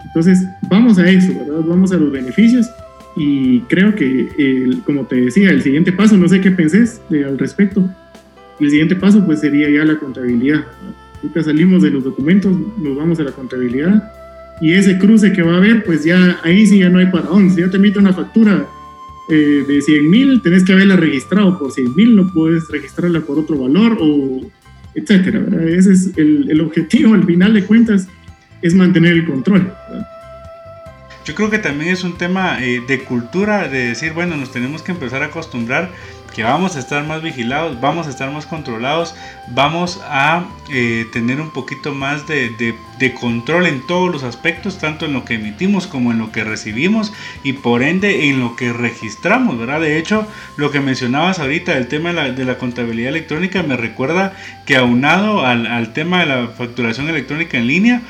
[0.05, 1.65] Entonces vamos a eso, ¿verdad?
[1.67, 2.67] Vamos a los beneficios
[3.15, 7.89] y creo que, como te decía, el siguiente paso, no sé qué pensés al respecto,
[8.59, 10.65] el siguiente paso pues sería ya la contabilidad.
[11.15, 14.11] Ahorita salimos de los documentos, nos vamos a la contabilidad
[14.61, 17.27] y ese cruce que va a haber, pues ya ahí sí ya no hay para
[17.27, 17.53] dónde.
[17.53, 18.67] Si ya te emite una factura
[19.29, 23.39] eh, de 100 mil, tenés que haberla registrado por 100 mil, no puedes registrarla por
[23.39, 24.41] otro valor o
[24.93, 25.43] etcétera.
[25.65, 28.07] Ese es el, el, objetivo al final de cuentas,
[28.61, 29.71] es mantener el control.
[29.89, 30.10] ¿verdad?
[31.31, 34.81] Yo creo que también es un tema eh, de cultura, de decir, bueno, nos tenemos
[34.81, 35.89] que empezar a acostumbrar
[36.35, 39.15] que vamos a estar más vigilados, vamos a estar más controlados,
[39.47, 44.77] vamos a eh, tener un poquito más de, de, de, control en todos los aspectos,
[44.77, 47.13] tanto en lo que emitimos como en lo que recibimos
[47.43, 49.79] y por ende en lo que registramos, ¿verdad?
[49.79, 53.77] De hecho, lo que mencionabas ahorita, el tema de la, de la contabilidad electrónica, me
[53.77, 54.33] recuerda
[54.65, 58.01] que aunado al, al tema de la facturación electrónica en línea,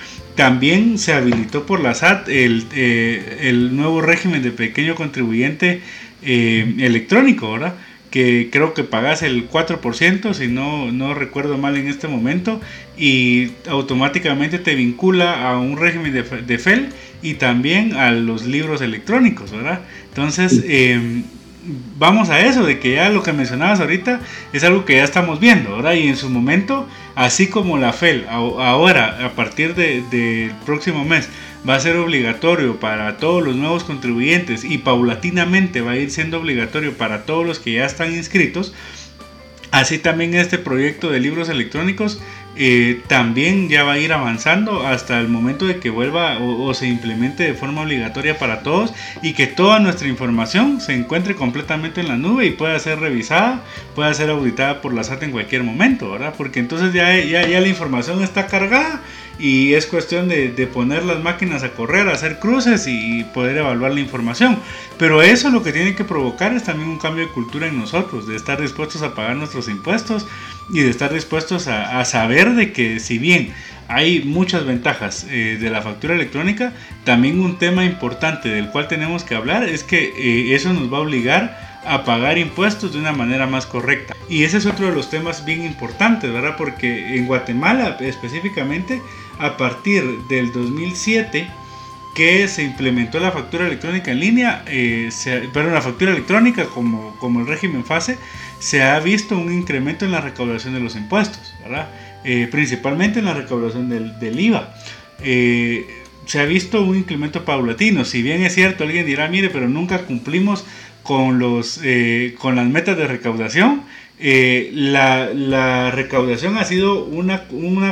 [0.41, 5.81] también se habilitó por la SAT el, eh, el nuevo régimen de pequeño contribuyente
[6.23, 7.75] eh, electrónico, ¿verdad?
[8.09, 12.59] que creo que pagas el 4%, si no, no recuerdo mal en este momento,
[12.97, 16.89] y automáticamente te vincula a un régimen de, de FEL
[17.21, 19.81] y también a los libros electrónicos, ¿verdad?
[20.09, 21.21] Entonces, eh,
[21.99, 24.21] vamos a eso, de que ya lo que mencionabas ahorita
[24.53, 25.93] es algo que ya estamos viendo, ¿verdad?
[25.93, 31.29] Y en su momento, así como la FEL, ahora, a partir del de, próximo mes,
[31.67, 36.39] va a ser obligatorio para todos los nuevos contribuyentes y paulatinamente va a ir siendo
[36.39, 38.73] obligatorio para todos los que ya están inscritos,
[39.71, 42.19] así también este proyecto de libros electrónicos
[42.55, 46.73] eh, también ya va a ir avanzando hasta el momento de que vuelva o, o,
[46.73, 52.01] se implemente de forma obligatoria para todos y que toda nuestra información se encuentre completamente
[52.01, 53.63] en la nube y pueda ser revisada,
[53.95, 56.33] pueda ser auditada por la SAT en cualquier momento, ¿verdad?
[56.37, 59.01] Porque entonces ya, ya, ya la información está cargada
[59.41, 63.57] y es cuestión de, de, poner las máquinas a correr, a hacer cruces y poder
[63.57, 64.59] evaluar la información.
[64.97, 68.27] Pero eso lo que tiene que provocar es también un cambio de cultura en nosotros,
[68.27, 70.27] de estar dispuestos a pagar nuestros impuestos
[70.69, 73.53] y de estar dispuestos a, a saber de que si bien
[73.91, 76.71] hay muchas ventajas eh, de la factura electrónica,
[77.03, 80.97] también un tema importante del cual tenemos que hablar es que eh, eso nos va
[80.97, 84.15] a obligar a pagar impuestos de una manera más correcta.
[84.29, 86.55] Y ese es otro de los temas bien importantes, ¿verdad?
[86.57, 89.01] Porque en Guatemala específicamente,
[89.39, 91.47] a partir del 2007,
[92.15, 97.41] que se implementó la factura electrónica en línea, eh, se, la factura electrónica como, como
[97.41, 98.17] el régimen FASE,
[98.59, 101.89] se ha visto un incremento en la recaudación de los impuestos, ¿verdad?
[102.23, 104.73] Eh, principalmente en la recaudación del, del IVA.
[105.23, 109.67] Eh, se ha visto un incremento paulatino, si bien es cierto, alguien dirá, mire, pero
[109.67, 110.65] nunca cumplimos
[111.03, 113.83] con, los, eh, con las metas de recaudación,
[114.23, 117.47] eh, la, recaudación ha sido una,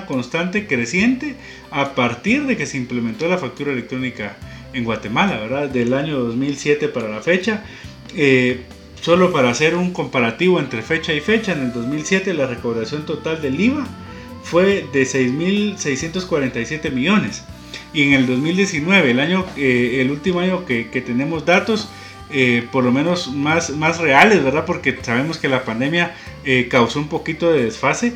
[0.06, 1.36] constante creciente
[1.72, 4.38] a partir de que se implementó la factura electrónica
[4.74, 5.70] en Guatemala, ¿verdad?
[5.70, 7.64] Del año 2007 para la fecha.
[8.16, 8.62] Eh,
[9.02, 13.42] solo para hacer un comparativo entre fecha y fecha, en el 2007 la recaudación total
[13.42, 13.88] del IVA
[14.44, 17.44] fue de 6.647 millones.
[17.92, 21.90] Y en el 2019, el, año, eh, el último año que tenemos datos,
[22.32, 24.66] eh, por lo menos más, más reales, ¿verdad?
[24.66, 26.16] Porque sabemos que la pandemia
[26.46, 28.14] eh, causó un poquito de desfase.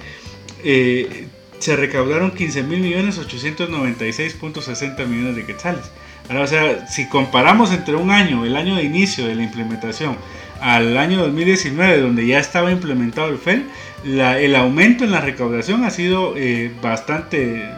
[0.64, 1.28] Eh,
[1.60, 5.92] se recaudaron 15 mil millones 896.60 millones de quetzales.
[6.30, 10.18] Ahora, o sea, si comparamos entre un año, el año de inicio de la implementación,
[10.62, 13.66] al año 2019, donde ya estaba implementado el FEL,
[14.06, 17.70] la, el aumento en la recaudación ha sido eh, bastante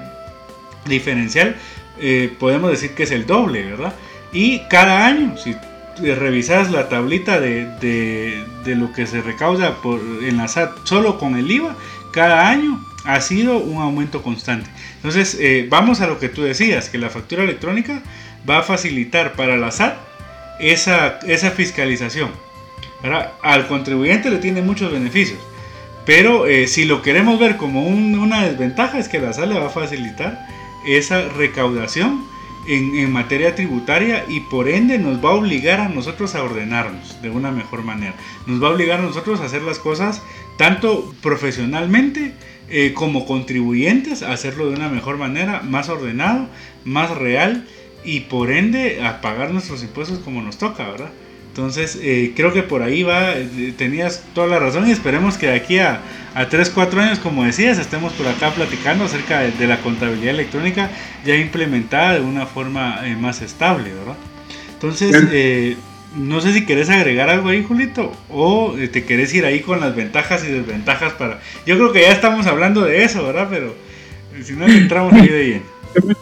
[0.86, 1.56] diferencial.
[2.00, 3.94] Eh, podemos decir que es el doble, ¿verdad?
[4.32, 5.56] Y cada año, si
[5.98, 7.66] revisas la tablita de,
[8.64, 11.76] de, lo que se recauda por, en la SAT solo con el IVA,
[12.12, 14.70] cada año ha sido un aumento constante.
[14.96, 18.02] Entonces, eh, vamos a lo que tú decías, que la factura electrónica
[18.50, 19.96] va a facilitar para la SAT
[20.60, 22.30] esa, esa fiscalización.
[23.04, 23.34] ¿verdad?
[23.42, 25.40] Al contribuyente le tiene muchos beneficios,
[26.06, 29.60] pero eh, si lo queremos ver como un, una desventaja es que la SAT le
[29.60, 30.48] va a facilitar
[30.86, 32.26] esa recaudación
[32.68, 37.30] en, materia tributaria y por ende nos va a obligar a nosotros a ordenarnos de
[37.30, 38.16] una mejor manera.
[38.48, 40.22] Nos va a obligar a nosotros a hacer las cosas
[40.58, 42.34] tanto profesionalmente
[42.70, 46.48] eh, como contribuyentes, a hacerlo de una mejor manera, más ordenado,
[46.84, 47.68] más real
[48.04, 51.12] y por ende a pagar nuestros impuestos como nos toca, ¿verdad?
[51.56, 55.48] Entonces, eh, creo que por ahí va, eh, tenías toda la razón y esperemos que
[55.48, 56.02] de aquí a,
[56.34, 60.90] a 3, 4 años, como decías, estemos por acá platicando acerca de, la contabilidad electrónica
[61.24, 64.18] ya implementada de una forma eh, más estable, ¿verdad?
[64.74, 65.78] Entonces,
[66.18, 69.96] no sé si querés agregar algo ahí, Julito, o te querés ir ahí con las
[69.96, 71.40] ventajas y desventajas para...
[71.66, 73.48] Yo creo que ya estamos hablando de eso, ¿verdad?
[73.50, 73.74] Pero
[74.44, 76.16] si no, entramos ahí de lleno.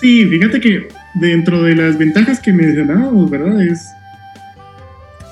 [0.00, 3.60] Sí, fíjate que dentro de las ventajas que mencionábamos, ¿verdad?
[3.62, 3.95] Es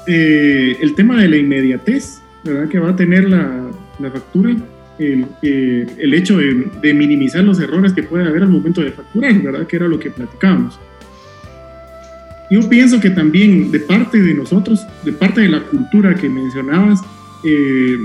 [0.06, 2.68] eh, el tema de la inmediatez, ¿verdad?
[2.68, 3.70] Que va a tener la,
[4.12, 4.54] factura,
[4.98, 9.66] el, el hecho de, minimizar los errores que puede haber al momento de facturar, ¿verdad?
[9.66, 10.78] Que era lo que platicábamos.
[12.50, 17.00] Yo pienso que también de parte de nosotros, de parte de la cultura que mencionabas,
[17.42, 17.96] eh,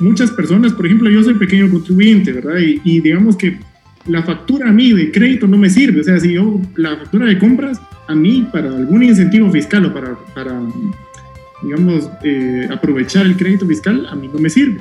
[0.00, 2.58] muchas personas, por ejemplo, yo soy pequeño contribuyente, ¿verdad?
[2.58, 3.58] Y, y digamos que
[4.06, 6.00] la factura a mí de crédito no me sirve.
[6.00, 9.92] O sea, si yo, la factura de compras, a mí, para algún incentivo fiscal o
[9.92, 10.60] para, para
[11.62, 14.80] digamos, eh, aprovechar el crédito fiscal, a mí no me sirve.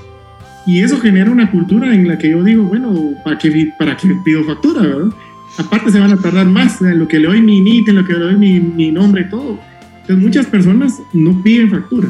[0.65, 4.15] Y eso genera una cultura en la que yo digo, bueno, ¿para qué, para qué
[4.23, 5.09] pido factura, verdad?
[5.57, 8.05] Aparte se van a tardar más en lo que le doy mi NIT, en lo
[8.05, 9.59] que le doy mi, mi nombre todo.
[10.01, 12.09] Entonces muchas personas no piden factura.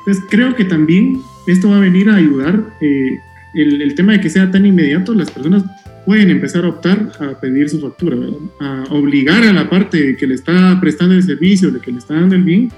[0.00, 3.18] Entonces creo que también esto va a venir a ayudar eh,
[3.54, 5.64] el, el, tema de que sea tan inmediato, las personas
[6.10, 8.16] pueden empezar a optar a pedir su factura,
[8.58, 12.14] a obligar a la parte que le está prestando el servicio, de que le está
[12.14, 12.68] dando el bien,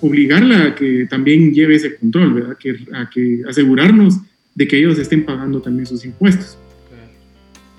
[0.00, 2.56] obligarla a que también lleve ese control, ¿verdad?
[2.58, 4.20] Que, a que asegurarnos
[4.54, 6.56] de que ellos estén pagando también sus impuestos.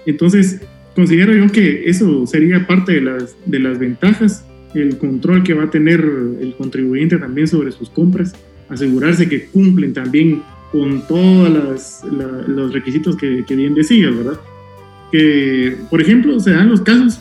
[0.05, 0.61] Entonces,
[0.93, 5.63] considero yo que eso sería parte de las, de las ventajas, el control que va
[5.63, 8.35] a tener el contribuyente también sobre sus compras,
[8.69, 12.03] asegurarse que cumplen también con todos
[12.47, 14.39] los requisitos que, que bien decía, ¿verdad?
[15.11, 17.19] Que, por ejemplo, se dan los casos,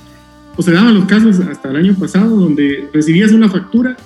[0.56, 3.96] o se daban los casos hasta el año pasado, donde recibías una factura,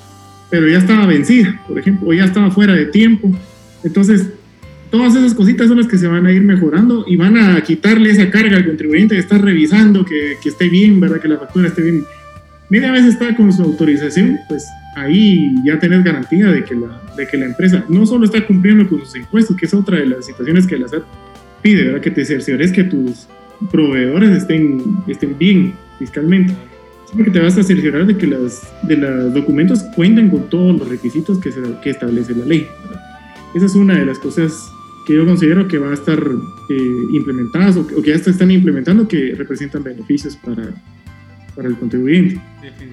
[0.50, 3.30] pero ya estaba vencida, por ejemplo, o ya estaba fuera de tiempo.
[3.82, 4.28] Entonces,
[4.90, 8.10] todas esas cositas son las que se van a ir mejorando y van a quitarle
[8.10, 11.20] esa carga al contribuyente de estar revisando que, que esté bien, ¿verdad?
[11.20, 12.04] Que la factura esté bien.
[12.70, 14.64] Media vez está con su autorización, pues
[14.96, 18.88] ahí ya tenés garantía de que, la, de que la empresa no solo está cumpliendo
[18.88, 21.02] con sus impuestos, que es otra de las situaciones que la SAT
[21.62, 22.00] pide, ¿verdad?
[22.00, 23.26] Que te cerciores que tus
[23.70, 26.54] proveedores estén, estén bien fiscalmente.
[27.14, 30.88] Porque te vas a cerciorar de que las, de los documentos cuenten con todos los
[30.88, 32.66] requisitos que, se, que establece la ley.
[33.54, 34.52] Esa es una de las cosas
[35.06, 39.34] que yo considero que va a estar eh, implementadas o que, ya están implementando que
[39.36, 40.70] representan beneficios para,
[41.54, 42.40] para el contribuyente.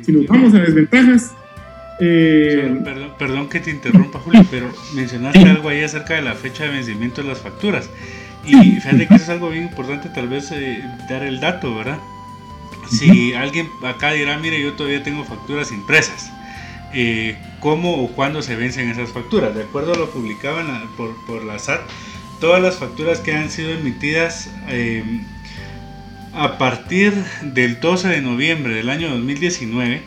[0.01, 1.33] Si nos vamos a desventajas,
[1.99, 6.65] eh, perdón, perdón, que te interrumpa, Julio, pero mencionaste algo ahí acerca de la fecha
[6.65, 7.89] de vencimiento de las facturas.
[8.45, 11.99] Y fíjate que eso es algo bien importante, tal vez eh, dar el dato, ¿verdad?
[12.89, 16.31] Si alguien acá dirá, mire, yo todavía tengo facturas impresas,
[16.93, 19.55] eh, ¿cómo o cuándo se vencen esas facturas?
[19.55, 20.57] De acuerdo a lo publicado
[20.97, 21.81] por, por, la SAT,
[22.39, 25.03] todas las facturas que han sido emitidas eh,
[26.33, 30.01] a partir del 12 de noviembre del año 2019,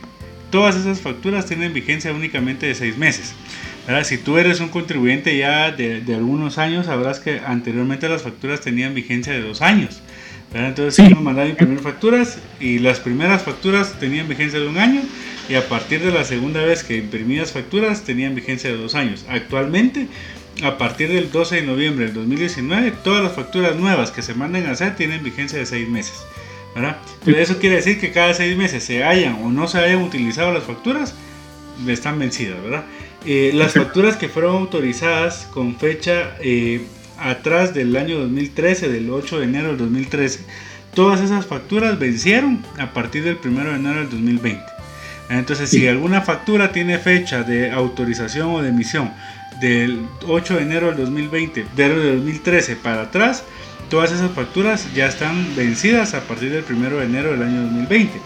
[0.51, 3.35] todas esas facturas tienen vigencia únicamente de seis meses.
[4.05, 8.95] Si tú eres un contribuyente ya de, algunos años, sabrás que anteriormente las facturas tenían
[8.95, 10.01] vigencia de dos años.
[10.55, 11.13] Entonces sí.
[11.13, 15.03] uno mandaba imprimir facturas y las primeras facturas tenían vigencia de un año
[15.49, 19.27] y a partir de la segunda vez que imprimías facturas tenían vigencia de dos años.
[19.29, 20.07] Actualmente,
[20.63, 24.67] a partir del 12 de noviembre del 2019, todas las facturas nuevas que se manden
[24.67, 26.25] a hacer tienen vigencia de seis meses.
[26.75, 26.97] ¿verdad?
[27.27, 30.65] eso quiere decir que cada seis meses se hayan o no se hayan utilizado las
[30.65, 31.15] facturas,
[31.87, 32.85] están vencidas, ¿verdad?
[33.27, 36.85] Eh, las facturas que fueron autorizadas con fecha eh,
[37.19, 40.41] atrás del año 2013, del 8 de enero del 2013,
[40.93, 44.63] todas esas facturas vencieron a partir del 1 de enero del 2020.
[45.31, 49.11] Entonces, si alguna factura tiene fecha de autorización o de emisión
[49.59, 53.43] del 8 de enero del 2020, del 2013 para atrás,
[53.89, 58.21] todas esas facturas ya están vencidas a partir del 1 de enero del año 2020.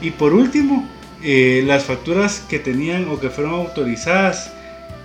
[0.00, 0.88] Y por último,
[1.22, 4.52] eh, las facturas que tenían o que fueron autorizadas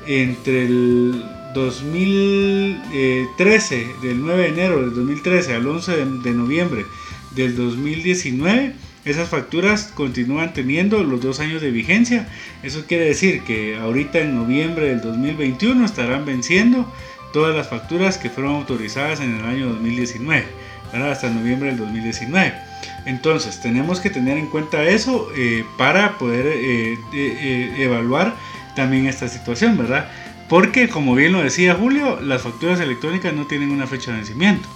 [0.06, 6.86] entre el 2013, del 9 de enero del 2013 al 11 de, noviembre
[7.32, 8.74] del 2019,
[9.06, 12.28] esas facturas continúan teniendo los dos años de vigencia.
[12.64, 16.92] Eso quiere decir que ahorita en noviembre del 2021 estarán venciendo
[17.34, 20.46] todas las facturas que fueron autorizadas en el año 2019,
[20.94, 22.73] hasta noviembre del 2019.
[23.06, 28.36] Entonces, tenemos que tener en cuenta eso eh, para poder eh, eh, evaluar
[28.76, 30.10] también esta situación, ¿verdad?
[30.50, 34.68] Porque, como bien lo decía Julio, las facturas electrónicas no tienen una fecha de vencimiento.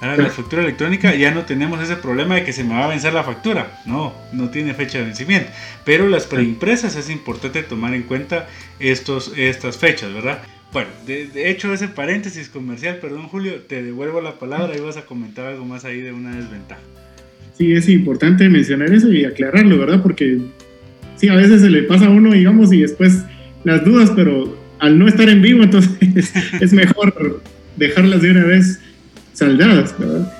[0.00, 2.88] Ahora la factura electrónica ya no tenemos ese problema de que se me va a
[2.88, 3.80] vencer la factura.
[3.86, 5.50] No, no tiene fecha de vencimiento.
[5.84, 8.46] Pero las preimpresas es importante tomar en cuenta
[8.80, 10.42] estos, estas fechas, ¿verdad?
[10.74, 15.06] Bueno, de, hecho ese paréntesis comercial, perdón Julio, te devuelvo la palabra y vas a
[15.06, 16.80] comentar algo más ahí de una desventaja.
[17.56, 20.02] Sí, es importante mencionar eso y aclararlo, ¿verdad?
[20.02, 20.38] Porque
[21.16, 23.22] sí, a veces se le pasa a uno, digamos, y después
[23.62, 27.42] las dudas, pero al no estar en vivo, entonces es mejor
[27.76, 28.80] dejarlas de una vez
[29.32, 30.32] saldadas, ¿verdad?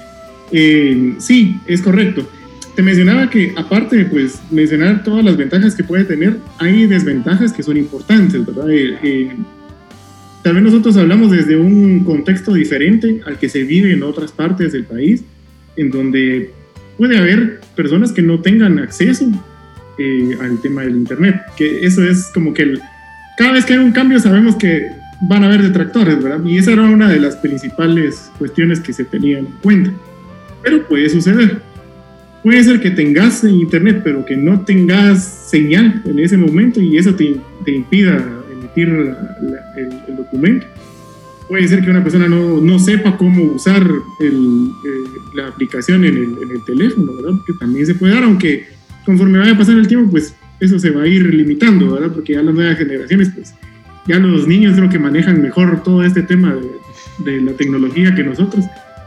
[0.52, 2.28] Eh, sí, es correcto.
[2.76, 7.62] Te mencionaba que aparte pues mencionar todas las ventajas que puede tener, hay desventajas que
[7.62, 8.68] son importantes, ¿verdad?
[8.70, 9.30] Eh, eh,
[10.42, 14.72] tal vez nosotros hablamos desde un contexto diferente al que se vive en otras partes
[14.72, 15.22] del país,
[15.76, 16.50] en donde
[16.96, 19.26] puede haber personas que no tengan acceso
[19.98, 22.78] eh, al tema del Internet, que eso es como que
[23.36, 24.90] cada vez que hay un cambio sabemos que
[25.22, 26.44] van a haber detractores, ¿verdad?
[26.44, 29.92] Y esa era una de las principales cuestiones que se tenían en cuenta.
[30.62, 31.60] Pero puede suceder.
[32.42, 37.14] Puede ser que tengas internet, pero que no tengas señal en ese momento y eso
[37.14, 38.22] te, te impida
[38.76, 40.66] el, documento.
[41.48, 43.82] Puede ser que una persona no, no sepa cómo usar
[44.20, 47.38] el, eh, la aplicación en el, en el, teléfono, ¿verdad?
[47.46, 48.66] Que también se puede dar, aunque
[49.04, 52.12] conforme vaya pasar el tiempo, pues eso se va a ir limitando, ¿verdad?
[52.12, 53.54] Porque ya las nuevas generaciones, pues
[54.06, 56.70] ya los niños creo que manejan mejor todo este tema de,
[57.30, 58.64] de la tecnología que nosotros.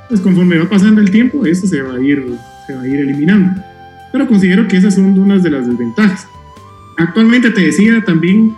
[0.07, 2.23] Pues conforme va pasando el tiempo, eso se va a ir,
[2.67, 3.61] se va a ir eliminando.
[4.11, 6.27] Pero considero que esas son unas de las desventajas.
[6.97, 8.55] Actualmente te decía también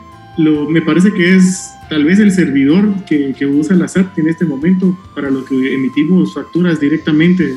[0.70, 4.46] me parece que es tal vez el servidor que, que, usa la SAT en este
[4.46, 7.54] momento para lo que emitimos facturas directamente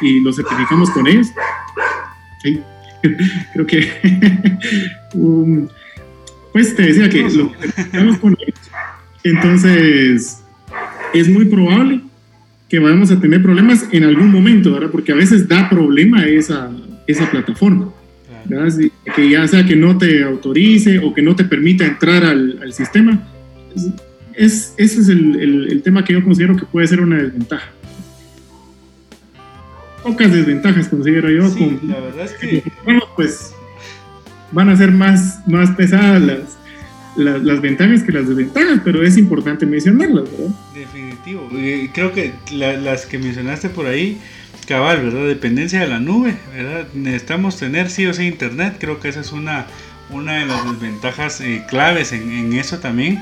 [0.00, 1.28] y lo certificamos con ellos.
[2.42, 2.60] Sí,
[3.52, 3.88] creo que...
[5.12, 5.66] Um,
[6.52, 8.60] pues te decía que lo certificamos con ellos.
[9.24, 10.40] Entonces,
[11.12, 12.00] es muy probable
[12.68, 14.90] que vayamos a tener problemas en algún momento, ¿verdad?
[14.92, 16.70] Porque a veces da problema esa,
[17.08, 17.92] esa plataforma
[19.14, 23.20] que ya sea que no te autorice o que no te permita entrar al, sistema.
[24.34, 27.70] Es, ese es el, el, tema que yo considero que puede ser una desventaja.
[30.02, 31.52] Pocas desventajas considero yo.
[31.54, 32.62] con, la verdad es que...
[33.16, 33.52] pues
[34.52, 36.38] van a ser más, más pesadas las,
[37.16, 40.54] las, las, ventajas que las desventajas, pero es importante mencionarlas, ¿verdad?
[40.74, 41.48] Definitivo.
[41.92, 44.18] Creo que las que mencionaste por ahí
[44.70, 45.26] cabal, ¿verdad?
[45.26, 46.86] Dependencia de la nube, ¿verdad?
[46.94, 49.66] Necesitamos tener sí o sí internet, creo que esa es una,
[50.10, 53.18] una de las desventajas eh, claves en, eso también,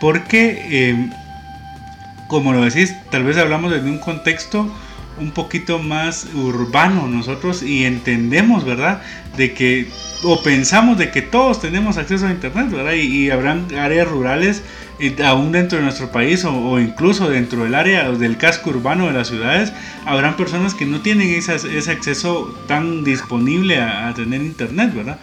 [0.00, 1.10] porque, eh,
[2.26, 4.70] como lo decís, tal vez hablamos desde un contexto
[5.20, 9.02] un poquito más urbano nosotros y entendemos, ¿verdad?
[9.36, 9.88] De que,
[10.22, 12.92] o pensamos de que todos tenemos acceso a internet, ¿verdad?
[12.92, 14.62] Y, y habrán áreas rurales
[15.24, 19.28] aún dentro de nuestro país o, incluso dentro del área del casco urbano de las
[19.28, 19.72] ciudades,
[20.04, 25.18] habrán personas que no tienen ese acceso tan disponible a, tener internet, ¿verdad?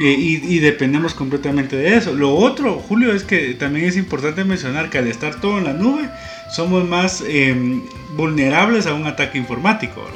[0.00, 2.12] Eh, y, dependemos completamente de eso.
[2.12, 5.72] Lo otro, Julio, es que también es importante mencionar que al estar todo en la
[5.72, 6.10] nube,
[6.54, 7.82] somos más em,
[8.16, 10.06] vulnerables a un ataque informático.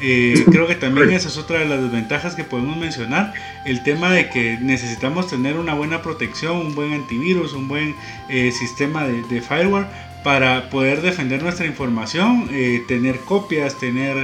[0.00, 3.34] Eh, creo que también esa es otra de las desventajas que podemos mencionar,
[3.66, 7.94] el tema de que necesitamos tener una buena protección, un buen antivirus, un buen
[8.30, 9.86] eh, sistema de, firewall
[10.24, 14.16] para poder defender nuestra información, eh, tener copias, tener,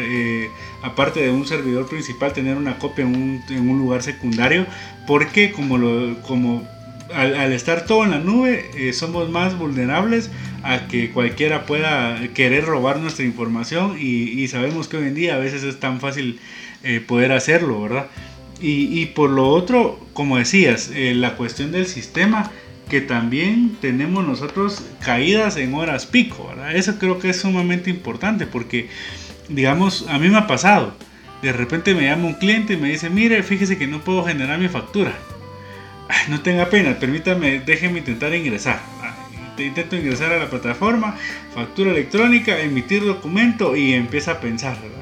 [0.80, 4.64] aparte de un servidor principal, tener una copia en un, lugar secundario,
[5.06, 6.66] porque como, lo, como
[7.14, 10.30] al, estar todo en la nube, eh, somos más vulnerables
[10.62, 15.38] a que cualquiera pueda querer robar nuestra información y, sabemos que hoy en día a
[15.38, 16.40] veces es tan fácil
[16.82, 18.06] eh, poder hacerlo, ¿verdad?
[18.62, 22.50] Y, por lo otro, como decías, eh, la cuestión del sistema,
[22.90, 26.76] que también tenemos nosotros caídas en horas pico, ¿verdad?
[26.76, 28.88] Eso creo que es sumamente importante porque,
[29.48, 30.94] digamos, a mí me ha pasado.
[31.40, 34.58] De repente me llama un cliente y me dice, mire, fíjese que no puedo generar
[34.58, 35.14] mi factura
[36.28, 38.80] no tenga pena, permítame, déjeme intentar ingresar.
[39.64, 41.16] Intento ingresar a la plataforma,
[41.54, 45.00] factura electrónica, emitir documento y empieza a pensar, ¿verdad?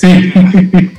[0.00, 0.32] Sí.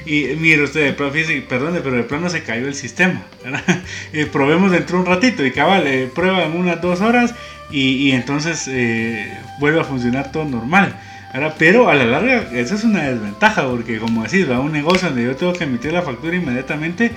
[0.05, 3.23] Y mire usted, perdone, pero de plano se cayó el sistema.
[4.13, 7.33] Eh, probemos dentro de un ratito y cabal, eh, prueba en unas dos horas
[7.71, 10.99] y, entonces eh, vuelve a funcionar todo normal.
[11.33, 14.73] Ahora, pero a la larga, esa es una desventaja porque, como decís, va a un
[14.73, 17.11] negocio donde yo tengo que emitir la factura inmediatamente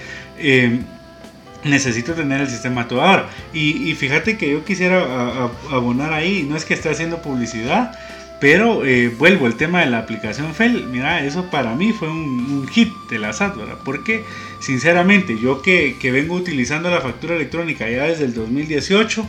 [1.65, 3.29] necesito tener el sistema todo ahora.
[3.53, 7.99] Y, fíjate que yo quisiera abonar ahí, no es que esté haciendo publicidad,
[8.41, 10.87] pero eh, vuelvo al tema de la aplicación FEL.
[10.89, 13.79] Mira, eso para mí fue un, hit de la SAT, ¿verdad?
[13.85, 14.25] Porque,
[14.61, 19.27] sinceramente, yo que, vengo utilizando la factura electrónica ya desde el 2018,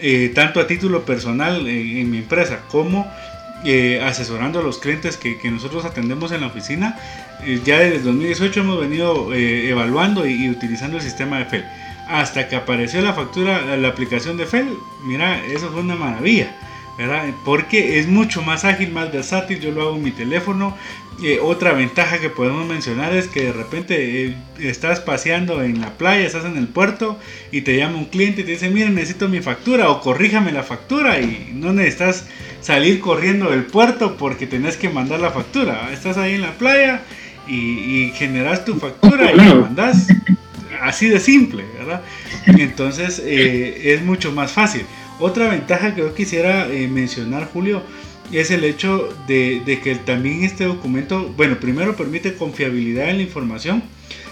[0.00, 3.10] eh, tanto a título personal en, mi empresa como
[3.64, 6.96] eh, asesorando a los clientes que, que, nosotros atendemos en la oficina.
[7.44, 11.64] Eh, ya desde el 2018 hemos venido eh, evaluando y, utilizando el sistema de FEL.
[12.08, 14.68] Hasta que apareció la factura, la aplicación de FEL,
[15.04, 16.54] mira, eso fue una maravilla.
[16.96, 17.26] ¿verdad?
[17.44, 20.76] Porque es mucho más ágil, más versátil, yo lo hago en mi teléfono,
[21.22, 26.24] eh, otra ventaja que podemos mencionar es que de repente estás paseando en la playa,
[26.24, 27.18] estás en el puerto
[27.50, 30.62] y te llama un cliente y te dice, mira, necesito mi factura o corríjame la
[30.62, 32.26] factura y no necesitas
[32.60, 35.90] salir corriendo del puerto porque tenés que mandar la factura.
[35.92, 37.02] Estás ahí en la playa
[37.48, 40.08] y, generas tu factura y la mandas.
[40.80, 42.02] Así de simple, ¿verdad?
[42.46, 44.82] Entonces eh, es mucho más fácil.
[45.18, 47.82] Otra ventaja que yo quisiera mencionar, Julio,
[48.32, 53.82] es el hecho de, que también este documento, bueno, primero permite confiabilidad en la información.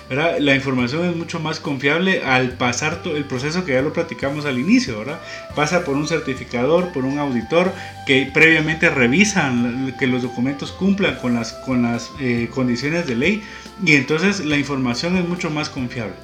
[0.09, 0.39] ¿Verdad?
[0.39, 4.59] La información es mucho más confiable al pasar el proceso que ya lo platicamos al
[4.59, 5.21] inicio, ¿verdad?
[5.55, 7.73] Pasa por un certificador, por un auditor
[8.07, 13.43] que previamente revisan que los documentos cumplan con las, con las eh, condiciones de ley
[13.85, 16.15] y entonces la información es mucho más confiable.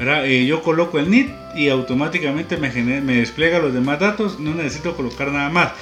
[0.00, 2.70] Eh, yo coloco el NIT y automáticamente me,
[3.02, 5.72] me despliega los demás datos, no necesito colocar nada más.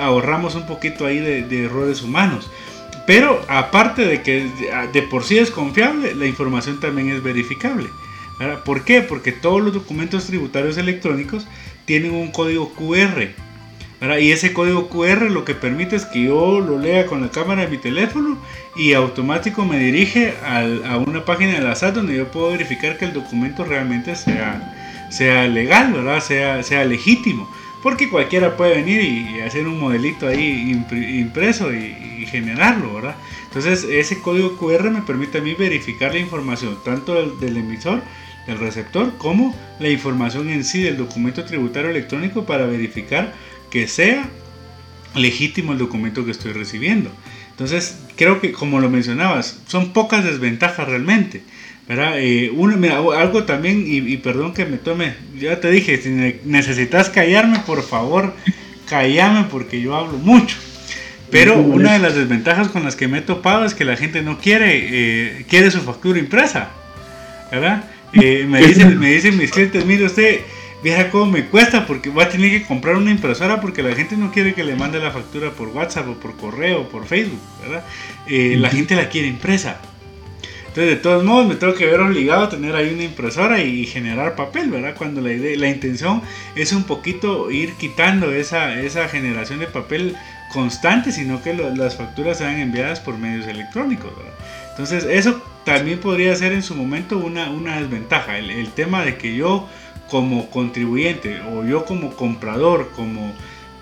[0.00, 2.50] Ahorramos un poquito ahí de, errores humanos.
[3.08, 4.46] Pero aparte de que
[4.92, 7.88] de por sí es confiable, la información también es verificable.
[8.66, 9.00] ¿Por qué?
[9.00, 11.48] Porque todos los documentos tributarios electrónicos
[11.86, 13.28] tienen un código QR
[14.20, 17.62] y ese código QR lo que permite es que yo lo lea con la cámara
[17.62, 18.38] de mi teléfono
[18.76, 23.06] y automático me dirige a una página de la SAT donde yo puedo verificar que
[23.06, 26.20] el documento realmente sea, sea legal, ¿verdad?
[26.20, 27.50] Sea, sea legítimo.
[27.82, 33.16] Porque cualquiera puede venir y, hacer un modelito ahí impreso y, generarlo, ¿verdad?
[33.44, 38.02] Entonces ese código QR me permite a mí verificar la información tanto del, del emisor
[38.46, 43.34] del receptor como la información en sí del documento tributario electrónico para verificar
[43.70, 44.28] que sea
[45.14, 47.10] legítimo el documento que estoy recibiendo.
[47.50, 51.42] Entonces, creo que como lo mencionabas, son pocas desventajas realmente.
[51.88, 52.14] ¿verdad?
[52.18, 52.52] Eh,
[53.16, 56.10] algo también, y, perdón que me tome, ya te dije, si
[56.44, 58.34] necesitas callarme, por favor,
[58.88, 60.56] callame porque yo hablo mucho.
[61.30, 64.22] Pero una de las desventajas con las que me he topado es que la gente
[64.22, 66.70] no quiere, eh, quiere su factura impresa.
[67.50, 67.84] ¿verdad?
[68.12, 70.40] Eh, me, dicen, me dicen mis clientes, mire usted,
[70.82, 74.16] Vieja cómo me cuesta porque voy a tener que comprar una impresora porque la gente
[74.16, 77.40] no quiere que le mande la factura por WhatsApp o por correo o por Facebook,
[77.62, 77.84] ¿verdad?
[78.28, 79.80] Eh, la gente la quiere impresa.
[80.68, 83.86] Entonces, de todos modos, me tengo que ver obligado a tener ahí una impresora y
[83.86, 84.94] generar papel, ¿verdad?
[84.96, 86.22] Cuando la, idea, la intención
[86.54, 90.14] es un poquito ir quitando esa, esa generación de papel
[90.52, 94.12] constante, sino que las facturas sean enviadas por medios electrónicos.
[94.70, 98.38] Entonces, eso también podría ser en su momento una, una desventaja.
[98.38, 99.68] El, tema de que yo
[100.08, 103.34] como contribuyente o yo como comprador, como,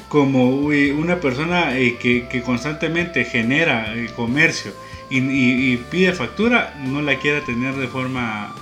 [0.09, 4.73] como una persona eh, que, constantemente genera el comercio
[5.09, 8.55] y, pide factura, no la quiera tener de forma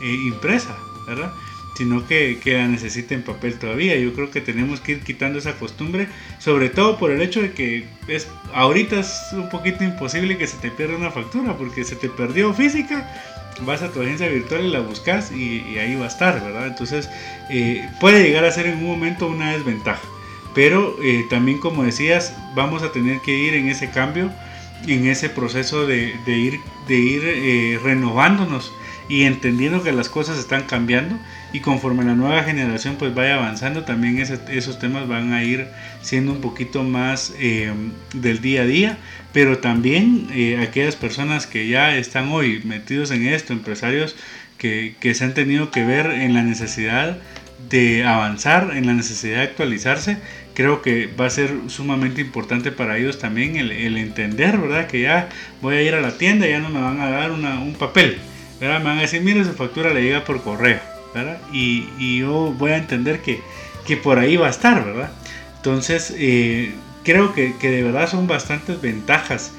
[0.00, 0.74] eh, impresa,
[1.06, 1.32] ¿verdad?
[1.74, 3.96] Sino que, que, la necesita en papel todavía.
[3.96, 6.08] Yo creo que tenemos que ir quitando esa costumbre,
[6.38, 10.56] sobre todo por el hecho de que es, ahorita es un poquito imposible que se
[10.58, 13.10] te pierda una factura, porque se te perdió física,
[13.62, 16.66] vas a tu agencia virtual y la buscas y, ahí va a estar, ¿verdad?
[16.68, 17.08] Entonces
[17.50, 20.02] eh, puede llegar a ser en un momento una desventaja.
[20.54, 24.30] Pero eh, también como decías, vamos a tener que ir en ese cambio,
[24.86, 28.72] en ese proceso de, ir, de ir eh, renovándonos
[29.08, 31.16] y entendiendo que las cosas están cambiando
[31.54, 35.68] y conforme la nueva generación pues vaya avanzando también esos temas van a ir
[36.02, 37.32] siendo un poquito más
[38.12, 38.98] del día a día
[39.34, 44.14] pero también eh, aquellas personas que ya están hoy metidos en esto, empresarios
[44.58, 47.18] que, que, se han tenido que ver en la necesidad
[47.68, 50.18] de avanzar, en la necesidad de actualizarse,
[50.54, 54.86] creo que va a ser sumamente importante para ellos también el, el entender, ¿verdad?
[54.86, 55.28] Que ya
[55.60, 58.18] voy a ir a la tienda ya no me van a dar una, un papel,
[58.60, 58.78] ¿verdad?
[58.78, 60.78] Me van a decir, mire, su factura le llega por correo,
[61.52, 63.40] Y, yo voy a entender que,
[63.86, 65.10] que, por ahí va a estar, ¿verdad?
[65.56, 69.52] Entonces, eh, creo que, de verdad son bastantes ventajas,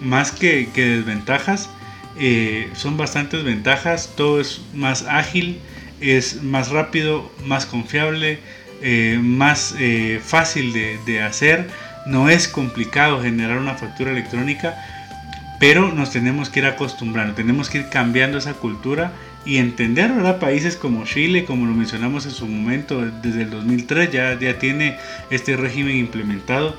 [0.00, 1.68] más que, desventajas.
[2.20, 5.60] Eh, son bastantes ventajas, todo es más ágil,
[6.00, 8.38] es más rápido, más confiable,
[8.82, 9.74] eh, más
[10.22, 11.68] fácil de, hacer,
[12.06, 14.76] no es complicado generar una factura electrónica,
[15.58, 19.12] pero nos tenemos que ir acostumbrando, tenemos que ir cambiando esa cultura
[19.44, 20.38] y entender, ¿verdad?
[20.38, 24.98] Países como Chile, como lo mencionamos en su momento, desde el 2003 ya, ya tiene
[25.30, 26.76] este régimen implementado.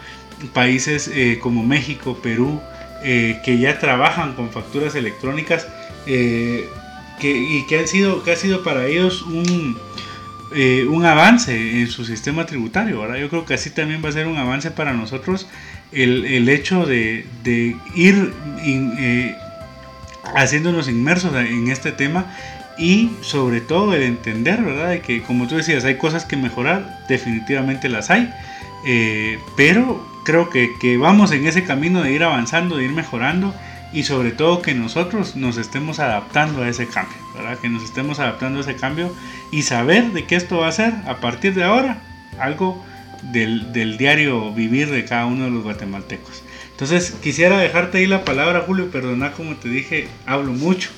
[0.54, 2.62] Países eh, como México, Perú,
[3.04, 5.68] eh, que ya trabajan con facturas electrónicas
[6.06, 6.68] eh,
[7.20, 9.78] que, y que, han sido, que ha sido para ellos un,
[10.56, 13.18] eh, un avance en su sistema tributario, ¿verdad?
[13.18, 15.48] Yo creo que así también va a ser un avance para nosotros
[15.92, 18.34] el, el hecho de, de ir
[18.64, 19.36] eh,
[20.36, 22.26] haciéndonos inmersos en este tema
[22.78, 24.90] y sobre todo el entender, ¿verdad?
[24.90, 28.34] De que como tú decías, hay cosas que mejorar, definitivamente las hay,
[28.86, 33.54] eh, pero creo que, que vamos en ese camino de ir avanzando, de ir mejorando
[33.92, 37.58] y sobre todo que nosotros nos estemos adaptando a ese cambio, ¿verdad?
[37.58, 39.14] Que nos estemos adaptando a ese cambio
[39.52, 41.98] y saber de qué esto va a ser a partir de ahora
[42.40, 42.84] algo
[43.24, 46.44] del, del diario vivir de cada uno de los guatemaltecos.
[46.80, 50.90] Entonces quisiera dejarte ahí la palabra, Julio, perdona como te dije, hablo mucho.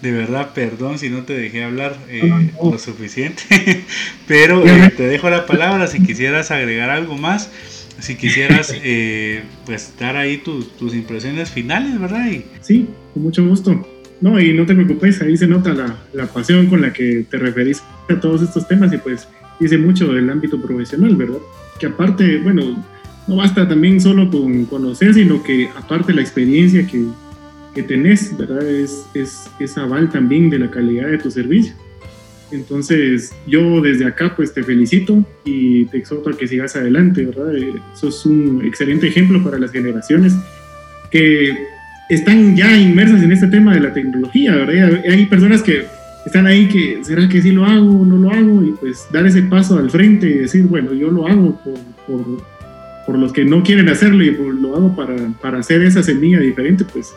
[0.00, 3.42] De verdad, perdón si no te dejé hablar eh, lo suficiente,
[4.26, 7.50] pero eh, te dejo la palabra si quisieras agregar algo más
[7.98, 12.30] si quisieras eh, pues dar ahí tus, tus, impresiones finales, ¿verdad?
[12.30, 12.44] Y...
[12.62, 13.86] Sí, con mucho gusto.
[14.22, 17.36] No, y no te preocupes, ahí se nota la, la, pasión con la que te
[17.36, 19.28] referís a todos estos temas y pues
[19.60, 21.40] dice mucho del ámbito profesional, ¿verdad?
[21.78, 22.82] Que aparte, bueno,
[23.26, 27.06] no basta también solo con conocer, sino que aparte la experiencia que,
[27.74, 28.66] que tenés, ¿verdad?
[28.66, 31.74] Es, es, es aval también de la calidad de tu servicio.
[32.52, 37.52] Entonces, yo desde acá pues te felicito y te exhorto a que sigas adelante, ¿verdad?
[37.94, 40.32] Sos un excelente ejemplo para las generaciones
[41.10, 41.56] que
[42.08, 45.02] están ya inmersas en este tema de la tecnología, ¿verdad?
[45.10, 45.86] Hay personas que
[46.24, 48.62] están ahí que, ¿será que sí lo hago o no lo hago?
[48.62, 51.74] Y pues dar ese paso al frente y decir, bueno, yo lo hago por,
[52.06, 52.55] por,
[53.06, 56.84] por los que no quieren hacerlo y lo hago para, para hacer esa semilla diferente,
[56.84, 57.14] pues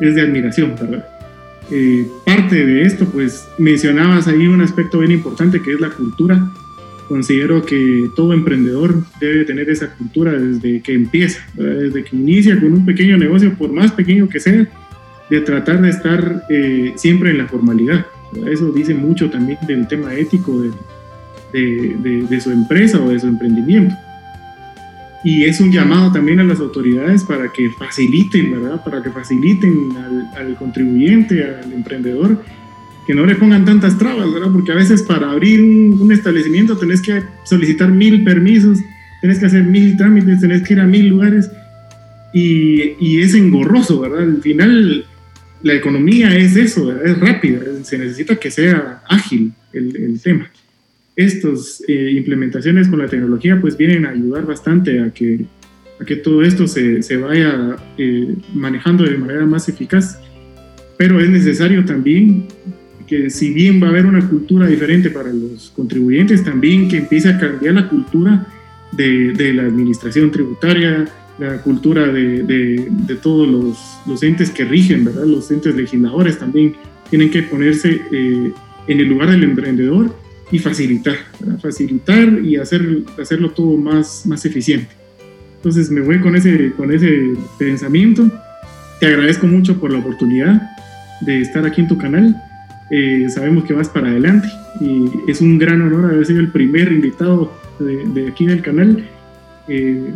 [0.00, 1.06] es de admiración, ¿verdad?
[1.70, 6.50] Eh, parte de esto, pues mencionabas ahí un aspecto bien importante que es la cultura.
[7.08, 12.72] Considero que todo emprendedor debe tener esa cultura desde que empieza, desde que inicia con
[12.72, 14.66] un pequeño negocio, por más pequeño que sea,
[15.30, 18.06] de tratar de estar eh, siempre en la formalidad.
[18.50, 20.70] Eso dice mucho también del tema ético de,
[21.52, 23.94] de, de su empresa o de su emprendimiento
[25.24, 28.82] y es un llamado también a las autoridades para que faciliten, ¿verdad?
[28.84, 29.90] Para que faciliten
[30.36, 32.42] al, contribuyente, al emprendedor,
[33.06, 34.50] que no le pongan tantas trabas, ¿verdad?
[34.52, 38.78] Porque a veces para abrir un, establecimiento tenés que solicitar mil permisos,
[39.20, 41.50] tenés que hacer mil trámites, tenés que ir a mil lugares
[42.32, 44.22] y, es engorroso, ¿verdad?
[44.22, 45.04] Al final
[45.62, 50.50] la economía es eso, es rápida, se necesita que sea ágil el tema
[51.16, 55.46] estas eh, implementaciones con la tecnología pues vienen a ayudar bastante a que,
[56.24, 60.18] todo esto se, vaya eh, manejando de manera más eficaz.
[60.98, 62.46] Pero es necesario también
[63.06, 67.28] que si bien va a haber una cultura diferente para los contribuyentes, también que empiece
[67.28, 68.46] a cambiar la cultura
[68.92, 71.04] de, la administración tributaria,
[71.38, 75.24] la cultura de, todos los, los, entes que rigen, ¿verdad?
[75.24, 76.74] Los entes legisladores también
[77.10, 78.52] tienen que ponerse eh,
[78.88, 80.21] en el lugar del emprendedor
[80.52, 81.16] y facilitar,
[81.60, 82.82] facilitar y hacer,
[83.20, 84.88] hacerlo todo más, más eficiente.
[85.56, 88.30] Entonces me voy con ese, con ese pensamiento.
[89.00, 90.70] Te agradezco mucho por la oportunidad
[91.22, 92.36] de estar aquí en tu canal.
[92.90, 94.46] Eh, sabemos que vas para adelante
[94.78, 99.02] y es un gran honor haber sido el primer invitado de, de aquí del canal.
[99.68, 100.12] Eh,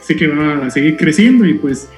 [0.00, 1.88] sé que va a seguir creciendo y pues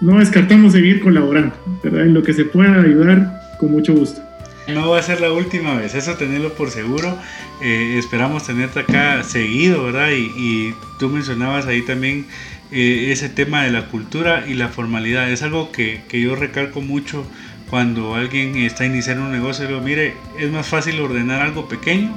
[0.00, 2.06] no descartamos seguir colaborando, ¿verdad?
[2.06, 4.20] En lo que se pueda ayudar, con mucho gusto.
[4.68, 7.18] No va a ser la última vez, eso tenerlo por seguro.
[7.60, 10.10] Eh, esperamos tenerte acá seguido, ¿verdad?
[10.12, 12.26] Y, tú mencionabas ahí también
[12.70, 15.30] eh, ese tema de la cultura y la formalidad.
[15.30, 17.26] Es algo que, que, yo recalco mucho
[17.70, 19.66] cuando alguien está iniciando un negocio.
[19.66, 22.14] Digo, mire, es más fácil ordenar algo pequeño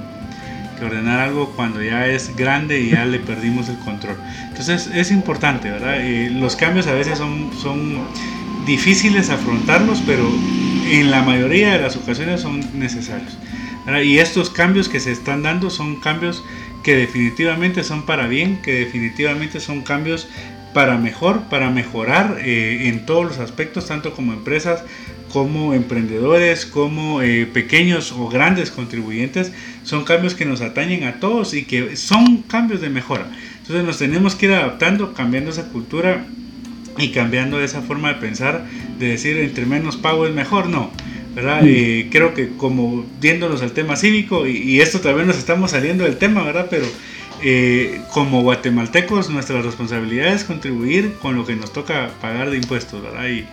[0.77, 4.17] que ordenar algo cuando ya es grande y ya le perdimos el control.
[4.49, 5.97] Entonces es importante, ¿verdad?
[6.01, 7.99] Eh, los cambios a veces son, son
[8.65, 10.27] difíciles afrontarlos, pero
[10.89, 13.37] en la mayoría de las ocasiones son necesarios.
[14.03, 16.43] Y estos cambios que se están dando son cambios
[16.83, 20.27] que definitivamente son para bien, que definitivamente son cambios
[20.73, 24.83] para mejor, para mejorar eh, en todos los aspectos, tanto como empresas,
[25.31, 29.53] como emprendedores, como eh, pequeños o grandes contribuyentes.
[29.83, 33.27] Son cambios que nos atañen a todos y que son cambios de mejora.
[33.61, 36.25] Entonces nos tenemos que ir adaptando, cambiando esa cultura
[36.97, 38.65] y cambiando esa forma de pensar,
[38.99, 40.91] de decir entre menos pago es mejor, no.
[41.33, 41.59] ¿verdad?
[42.11, 46.43] Creo que como viéndonos al tema cívico, y, esto también nos estamos saliendo del tema,
[46.43, 46.67] ¿verdad?
[46.69, 46.85] Pero
[47.43, 53.03] eh, como guatemaltecos nuestra responsabilidad es contribuir con lo que nos toca pagar de impuestos,
[53.03, 53.27] ¿verdad?
[53.27, 53.45] Y,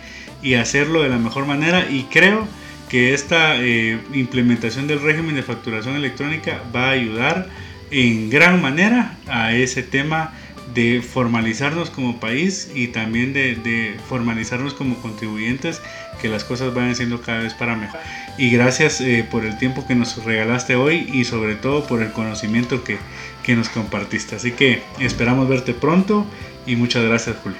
[0.43, 2.47] y hacerlo de la mejor manera y creo
[2.89, 7.47] que esta eh, implementación del régimen de facturación electrónica va a ayudar
[7.89, 10.33] en gran manera a ese tema
[10.73, 15.81] de formalizarnos como país y también de, formalizarnos como contribuyentes,
[16.21, 17.99] que las cosas vayan siendo cada vez para mejor.
[18.37, 22.11] Y gracias eh, por el tiempo que nos regalaste hoy y sobre todo por el
[22.11, 22.97] conocimiento que,
[23.43, 24.35] que nos compartiste.
[24.35, 26.25] Así que esperamos verte pronto
[26.65, 27.59] y muchas gracias Julio.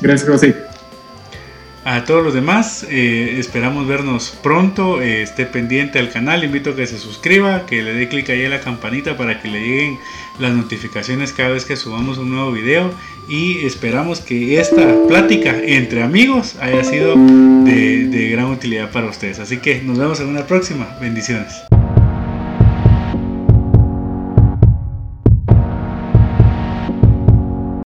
[0.00, 0.71] Gracias José.
[1.84, 5.02] A todos los demás, eh, esperamos vernos pronto.
[5.02, 6.44] Eh, esté pendiente al canal.
[6.44, 9.48] Invito a que se suscriba, que le dé clic ahí a la campanita para que
[9.48, 9.98] le lleguen
[10.38, 12.92] las notificaciones cada vez que subamos un nuevo video.
[13.28, 19.40] Y esperamos que esta plática entre amigos haya sido de gran utilidad para ustedes.
[19.40, 20.86] Así que nos vemos en una próxima.
[21.00, 21.52] Bendiciones.